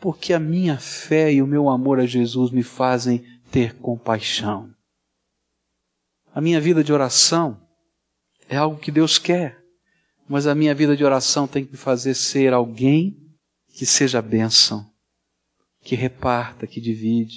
porque 0.00 0.32
a 0.32 0.40
minha 0.40 0.78
fé 0.78 1.30
e 1.30 1.42
o 1.42 1.46
meu 1.46 1.68
amor 1.68 2.00
a 2.00 2.06
Jesus 2.06 2.50
me 2.50 2.62
fazem 2.62 3.22
ter 3.52 3.74
compaixão. 3.74 4.74
A 6.34 6.40
minha 6.40 6.58
vida 6.58 6.82
de 6.82 6.94
oração 6.94 7.60
é 8.48 8.56
algo 8.56 8.80
que 8.80 8.90
Deus 8.90 9.18
quer, 9.18 9.62
mas 10.26 10.46
a 10.46 10.54
minha 10.54 10.74
vida 10.74 10.96
de 10.96 11.04
oração 11.04 11.46
tem 11.46 11.62
que 11.62 11.72
me 11.72 11.76
fazer 11.76 12.14
ser 12.14 12.54
alguém 12.54 13.18
que 13.74 13.84
seja 13.84 14.22
bênção, 14.22 14.90
que 15.82 15.94
reparta, 15.94 16.66
que 16.66 16.80
divide, 16.80 17.36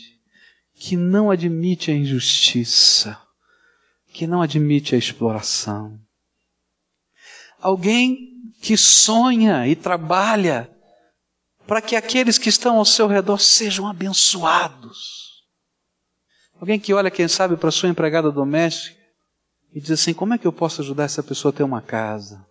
que 0.75 0.95
não 0.95 1.29
admite 1.29 1.91
a 1.91 1.93
injustiça, 1.93 3.19
que 4.11 4.27
não 4.27 4.41
admite 4.41 4.95
a 4.95 4.97
exploração. 4.97 5.99
Alguém 7.61 8.29
que 8.61 8.77
sonha 8.77 9.67
e 9.67 9.75
trabalha 9.75 10.69
para 11.67 11.81
que 11.81 11.95
aqueles 11.95 12.37
que 12.37 12.49
estão 12.49 12.77
ao 12.77 12.85
seu 12.85 13.07
redor 13.07 13.37
sejam 13.37 13.87
abençoados. 13.87 15.45
Alguém 16.59 16.79
que 16.79 16.93
olha, 16.93 17.11
quem 17.11 17.27
sabe, 17.27 17.55
para 17.55 17.71
sua 17.71 17.89
empregada 17.89 18.31
doméstica 18.31 18.99
e 19.73 19.79
diz 19.79 19.91
assim: 19.91 20.13
como 20.13 20.33
é 20.33 20.37
que 20.37 20.47
eu 20.47 20.51
posso 20.51 20.81
ajudar 20.81 21.03
essa 21.03 21.23
pessoa 21.23 21.53
a 21.53 21.55
ter 21.55 21.63
uma 21.63 21.81
casa, 21.81 22.45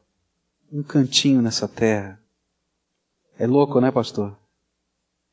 um 0.72 0.82
cantinho 0.82 1.42
nessa 1.42 1.68
terra? 1.68 2.20
É 3.38 3.46
louco, 3.46 3.80
né, 3.80 3.90
pastor? 3.90 4.36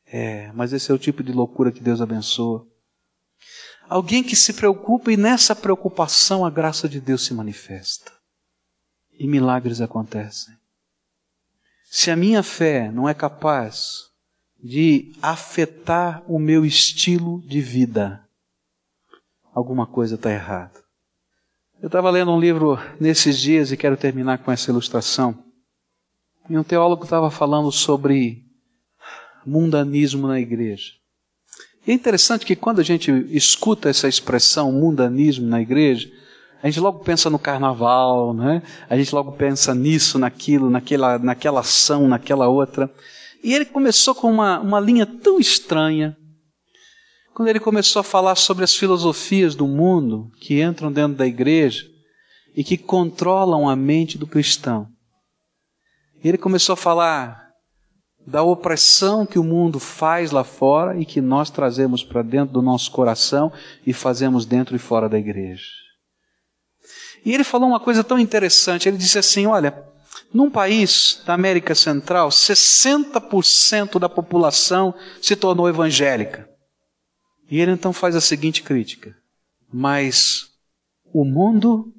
É, 0.06 0.52
mas 0.52 0.72
esse 0.72 0.90
é 0.90 0.94
o 0.94 0.98
tipo 0.98 1.22
de 1.22 1.32
loucura 1.32 1.72
que 1.72 1.80
Deus 1.80 2.00
abençoa. 2.00 2.66
Alguém 3.88 4.22
que 4.22 4.34
se 4.34 4.52
preocupa 4.52 5.12
e 5.12 5.16
nessa 5.16 5.54
preocupação 5.54 6.44
a 6.44 6.50
graça 6.50 6.88
de 6.88 7.00
Deus 7.00 7.24
se 7.24 7.32
manifesta. 7.32 8.12
E 9.18 9.26
milagres 9.26 9.80
acontecem. 9.80 10.54
Se 11.84 12.10
a 12.10 12.16
minha 12.16 12.42
fé 12.42 12.90
não 12.90 13.08
é 13.08 13.14
capaz 13.14 14.10
de 14.62 15.12
afetar 15.22 16.22
o 16.26 16.38
meu 16.38 16.66
estilo 16.66 17.40
de 17.46 17.60
vida, 17.60 18.28
alguma 19.54 19.86
coisa 19.86 20.16
está 20.16 20.30
errada. 20.30 20.84
Eu 21.80 21.86
estava 21.86 22.10
lendo 22.10 22.32
um 22.32 22.40
livro 22.40 22.78
nesses 22.98 23.38
dias 23.38 23.70
e 23.70 23.76
quero 23.76 23.96
terminar 23.96 24.38
com 24.38 24.50
essa 24.50 24.70
ilustração. 24.70 25.44
E 26.50 26.58
um 26.58 26.64
teólogo 26.64 27.04
estava 27.04 27.30
falando 27.30 27.70
sobre 27.70 28.44
mundanismo 29.44 30.26
na 30.26 30.40
igreja. 30.40 30.92
E 31.86 31.92
é 31.92 31.94
interessante 31.94 32.44
que 32.44 32.56
quando 32.56 32.80
a 32.80 32.84
gente 32.84 33.12
escuta 33.30 33.88
essa 33.88 34.08
expressão 34.08 34.72
mundanismo 34.72 35.46
na 35.46 35.60
igreja, 35.60 36.10
a 36.60 36.66
gente 36.66 36.80
logo 36.80 36.98
pensa 37.00 37.30
no 37.30 37.38
carnaval, 37.38 38.34
né? 38.34 38.60
A 38.90 38.96
gente 38.96 39.14
logo 39.14 39.32
pensa 39.32 39.72
nisso, 39.72 40.18
naquilo, 40.18 40.68
naquela, 40.68 41.18
naquela 41.18 41.60
ação, 41.60 42.08
naquela 42.08 42.48
outra. 42.48 42.92
E 43.44 43.54
ele 43.54 43.64
começou 43.64 44.14
com 44.14 44.28
uma, 44.32 44.58
uma 44.58 44.80
linha 44.80 45.06
tão 45.06 45.38
estranha. 45.38 46.16
Quando 47.32 47.48
ele 47.48 47.60
começou 47.60 48.00
a 48.00 48.04
falar 48.04 48.34
sobre 48.34 48.64
as 48.64 48.74
filosofias 48.74 49.54
do 49.54 49.68
mundo 49.68 50.32
que 50.40 50.60
entram 50.60 50.90
dentro 50.90 51.16
da 51.16 51.26
igreja 51.26 51.86
e 52.56 52.64
que 52.64 52.76
controlam 52.76 53.68
a 53.68 53.76
mente 53.76 54.18
do 54.18 54.26
cristão. 54.26 54.88
Ele 56.24 56.38
começou 56.38 56.72
a 56.72 56.76
falar 56.76 57.45
da 58.26 58.42
opressão 58.42 59.24
que 59.24 59.38
o 59.38 59.44
mundo 59.44 59.78
faz 59.78 60.32
lá 60.32 60.42
fora 60.42 60.98
e 60.98 61.06
que 61.06 61.20
nós 61.20 61.48
trazemos 61.48 62.02
para 62.02 62.22
dentro 62.22 62.52
do 62.52 62.60
nosso 62.60 62.90
coração 62.90 63.52
e 63.86 63.92
fazemos 63.92 64.44
dentro 64.44 64.74
e 64.74 64.78
fora 64.80 65.08
da 65.08 65.16
igreja. 65.16 65.64
E 67.24 67.32
ele 67.32 67.44
falou 67.44 67.68
uma 67.68 67.80
coisa 67.80 68.02
tão 68.02 68.18
interessante. 68.18 68.88
Ele 68.88 68.96
disse 68.96 69.18
assim: 69.18 69.46
olha, 69.46 69.80
num 70.34 70.50
país 70.50 71.22
da 71.24 71.34
América 71.34 71.74
Central, 71.74 72.28
60% 72.30 73.98
da 73.98 74.08
população 74.08 74.92
se 75.22 75.36
tornou 75.36 75.68
evangélica. 75.68 76.48
E 77.48 77.60
ele 77.60 77.70
então 77.70 77.92
faz 77.92 78.16
a 78.16 78.20
seguinte 78.20 78.62
crítica: 78.62 79.14
mas 79.72 80.48
o 81.12 81.24
mundo 81.24 81.92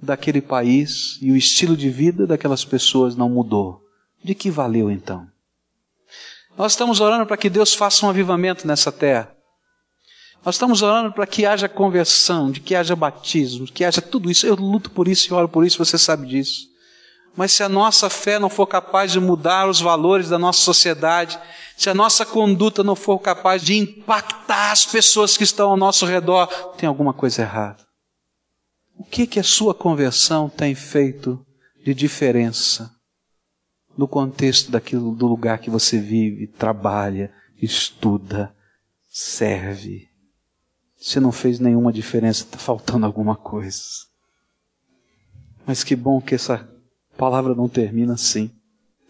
daquele 0.00 0.40
país 0.40 1.18
e 1.20 1.30
o 1.30 1.36
estilo 1.36 1.76
de 1.76 1.90
vida 1.90 2.26
daquelas 2.26 2.64
pessoas 2.64 3.14
não 3.14 3.28
mudou. 3.28 3.82
De 4.24 4.34
que 4.34 4.50
valeu 4.50 4.90
então? 4.90 5.28
Nós 6.58 6.72
estamos 6.72 6.98
orando 6.98 7.24
para 7.24 7.36
que 7.36 7.48
Deus 7.48 7.72
faça 7.72 8.04
um 8.04 8.10
avivamento 8.10 8.66
nessa 8.66 8.90
terra. 8.90 9.32
Nós 10.44 10.56
estamos 10.56 10.82
orando 10.82 11.12
para 11.12 11.24
que 11.24 11.46
haja 11.46 11.68
conversão, 11.68 12.50
de 12.50 12.58
que 12.58 12.74
haja 12.74 12.96
batismo, 12.96 13.64
que 13.64 13.84
haja 13.84 14.02
tudo 14.02 14.28
isso. 14.28 14.44
Eu 14.44 14.56
luto 14.56 14.90
por 14.90 15.06
isso 15.06 15.30
e 15.30 15.32
oro 15.32 15.48
por 15.48 15.64
isso, 15.64 15.78
você 15.78 15.96
sabe 15.96 16.26
disso. 16.26 16.66
Mas 17.36 17.52
se 17.52 17.62
a 17.62 17.68
nossa 17.68 18.10
fé 18.10 18.40
não 18.40 18.50
for 18.50 18.66
capaz 18.66 19.12
de 19.12 19.20
mudar 19.20 19.68
os 19.68 19.80
valores 19.80 20.28
da 20.28 20.38
nossa 20.38 20.60
sociedade, 20.60 21.38
se 21.76 21.88
a 21.88 21.94
nossa 21.94 22.26
conduta 22.26 22.82
não 22.82 22.96
for 22.96 23.20
capaz 23.20 23.62
de 23.62 23.76
impactar 23.76 24.72
as 24.72 24.84
pessoas 24.84 25.36
que 25.36 25.44
estão 25.44 25.70
ao 25.70 25.76
nosso 25.76 26.04
redor, 26.06 26.48
tem 26.76 26.88
alguma 26.88 27.14
coisa 27.14 27.42
errada. 27.42 27.86
O 28.98 29.04
que 29.04 29.28
que 29.28 29.38
a 29.38 29.44
sua 29.44 29.72
conversão 29.72 30.48
tem 30.48 30.74
feito 30.74 31.40
de 31.84 31.94
diferença 31.94 32.97
no 33.98 34.06
contexto 34.06 34.70
daquilo 34.70 35.12
do 35.12 35.26
lugar 35.26 35.58
que 35.58 35.68
você 35.68 35.98
vive, 35.98 36.46
trabalha, 36.46 37.32
estuda, 37.60 38.54
serve? 39.08 40.08
Se 40.96 41.18
não 41.18 41.32
fez 41.32 41.58
nenhuma 41.58 41.92
diferença, 41.92 42.44
está 42.44 42.58
faltando 42.58 43.04
alguma 43.04 43.34
coisa. 43.34 43.82
Mas 45.66 45.82
que 45.82 45.96
bom 45.96 46.20
que 46.20 46.36
essa 46.36 46.72
palavra 47.16 47.56
não 47.56 47.68
termina 47.68 48.14
assim. 48.14 48.52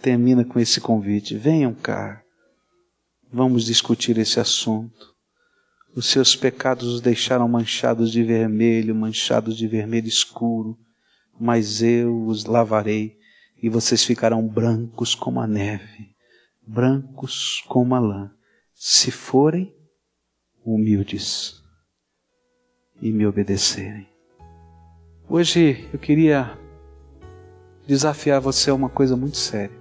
Termina 0.01 0.43
com 0.43 0.59
esse 0.59 0.81
convite. 0.81 1.37
Venham 1.37 1.75
cá. 1.75 2.23
Vamos 3.31 3.67
discutir 3.67 4.17
esse 4.17 4.41
assunto. 4.41 5.15
Os 5.95 6.07
seus 6.07 6.35
pecados 6.35 6.89
os 6.89 7.01
deixaram 7.03 7.47
manchados 7.47 8.11
de 8.11 8.23
vermelho, 8.23 8.95
manchados 8.95 9.55
de 9.55 9.67
vermelho 9.67 10.09
escuro, 10.09 10.79
mas 11.39 11.83
eu 11.83 12.25
os 12.25 12.47
lavarei 12.47 13.19
e 13.63 13.69
vocês 13.69 14.05
ficarão 14.05 14.47
brancos 14.47 15.15
como 15.15 15.41
a 15.41 15.47
neve, 15.47 16.15
brancos 16.67 17.63
como 17.67 17.95
a 17.95 17.99
lã, 17.99 18.31
se 18.75 19.11
forem 19.11 19.75
humildes 20.65 21.63
e 23.01 23.13
me 23.13 23.27
obedecerem. 23.27 24.09
Hoje 25.29 25.89
eu 25.93 25.99
queria 25.99 26.59
desafiar 27.87 28.41
você 28.41 28.71
a 28.71 28.75
uma 28.75 28.89
coisa 28.89 29.17
muito 29.17 29.37
séria. 29.37 29.77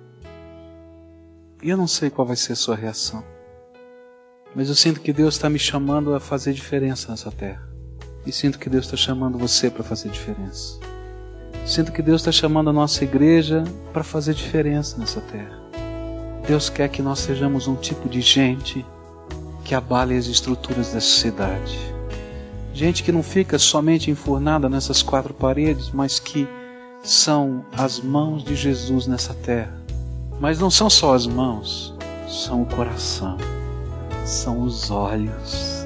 E 1.62 1.70
eu 1.70 1.78
não 1.78 1.88
sei 1.88 2.10
qual 2.10 2.28
vai 2.28 2.36
ser 2.36 2.54
a 2.54 2.56
sua 2.56 2.76
reação. 2.76 3.24
Mas 4.56 4.70
eu 4.70 4.76
sinto 4.76 5.02
que 5.02 5.12
Deus 5.12 5.36
está 5.36 5.50
me 5.50 5.60
chamando 5.60 6.14
a 6.16 6.20
fazer 6.20 6.54
diferença 6.54 7.12
nessa 7.12 7.32
terra. 7.32 7.68
E 8.26 8.32
sinto 8.32 8.60
que 8.60 8.70
Deus 8.70 8.86
está 8.86 8.98
chamando 8.98 9.38
você 9.38 9.70
para 9.70 9.84
fazer 9.84 10.10
diferença. 10.10 10.80
Sinto 11.68 11.92
que 11.92 12.02
Deus 12.02 12.22
está 12.22 12.32
chamando 12.32 12.70
a 12.70 12.74
nossa 12.74 13.04
igreja 13.04 13.62
para 13.92 14.02
fazer 14.02 14.34
diferença 14.34 14.98
nessa 14.98 15.20
terra. 15.20 15.60
Deus 16.48 16.70
quer 16.70 16.88
que 16.88 17.02
nós 17.02 17.20
sejamos 17.20 17.68
um 17.68 17.76
tipo 17.76 18.08
de 18.08 18.22
gente 18.22 18.86
que 19.66 19.76
abale 19.76 20.16
as 20.16 20.28
estruturas 20.28 20.94
dessa 20.94 21.20
cidade. 21.20 21.78
Gente 22.74 23.04
que 23.04 23.12
não 23.12 23.22
fica 23.22 23.60
somente 23.60 24.10
enfurnada 24.10 24.70
nessas 24.70 25.04
quatro 25.04 25.34
paredes, 25.34 25.92
mas 25.92 26.22
que 26.22 26.48
são 27.04 27.66
as 27.74 28.00
mãos 28.00 28.46
de 28.46 28.56
Jesus 28.56 29.06
nessa 29.06 29.34
terra. 29.34 29.76
Mas 30.40 30.60
não 30.60 30.72
são 30.72 30.90
só 30.90 31.14
as 31.14 31.28
mãos, 31.28 31.94
são 32.30 32.62
o 32.62 32.66
coração, 32.66 33.38
são 34.26 34.62
os 34.62 34.90
olhos, 34.90 35.86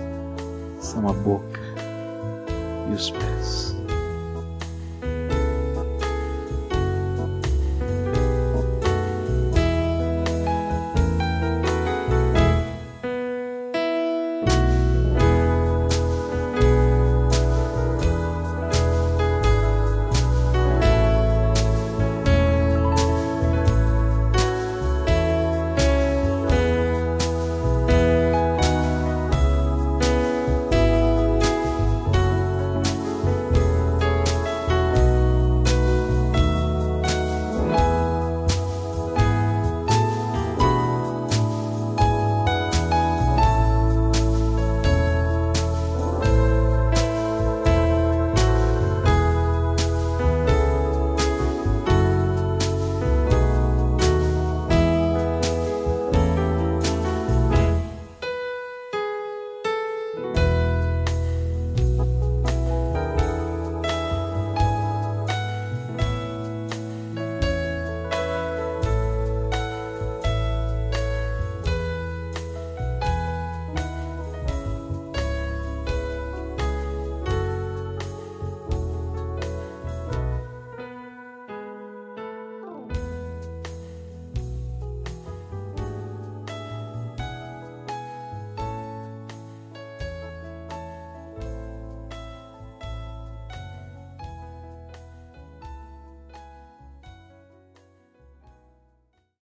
são 0.80 1.10
a 1.10 1.14
boca 1.14 1.60
e 2.88 2.94
os 2.94 3.10
pés. 3.10 3.71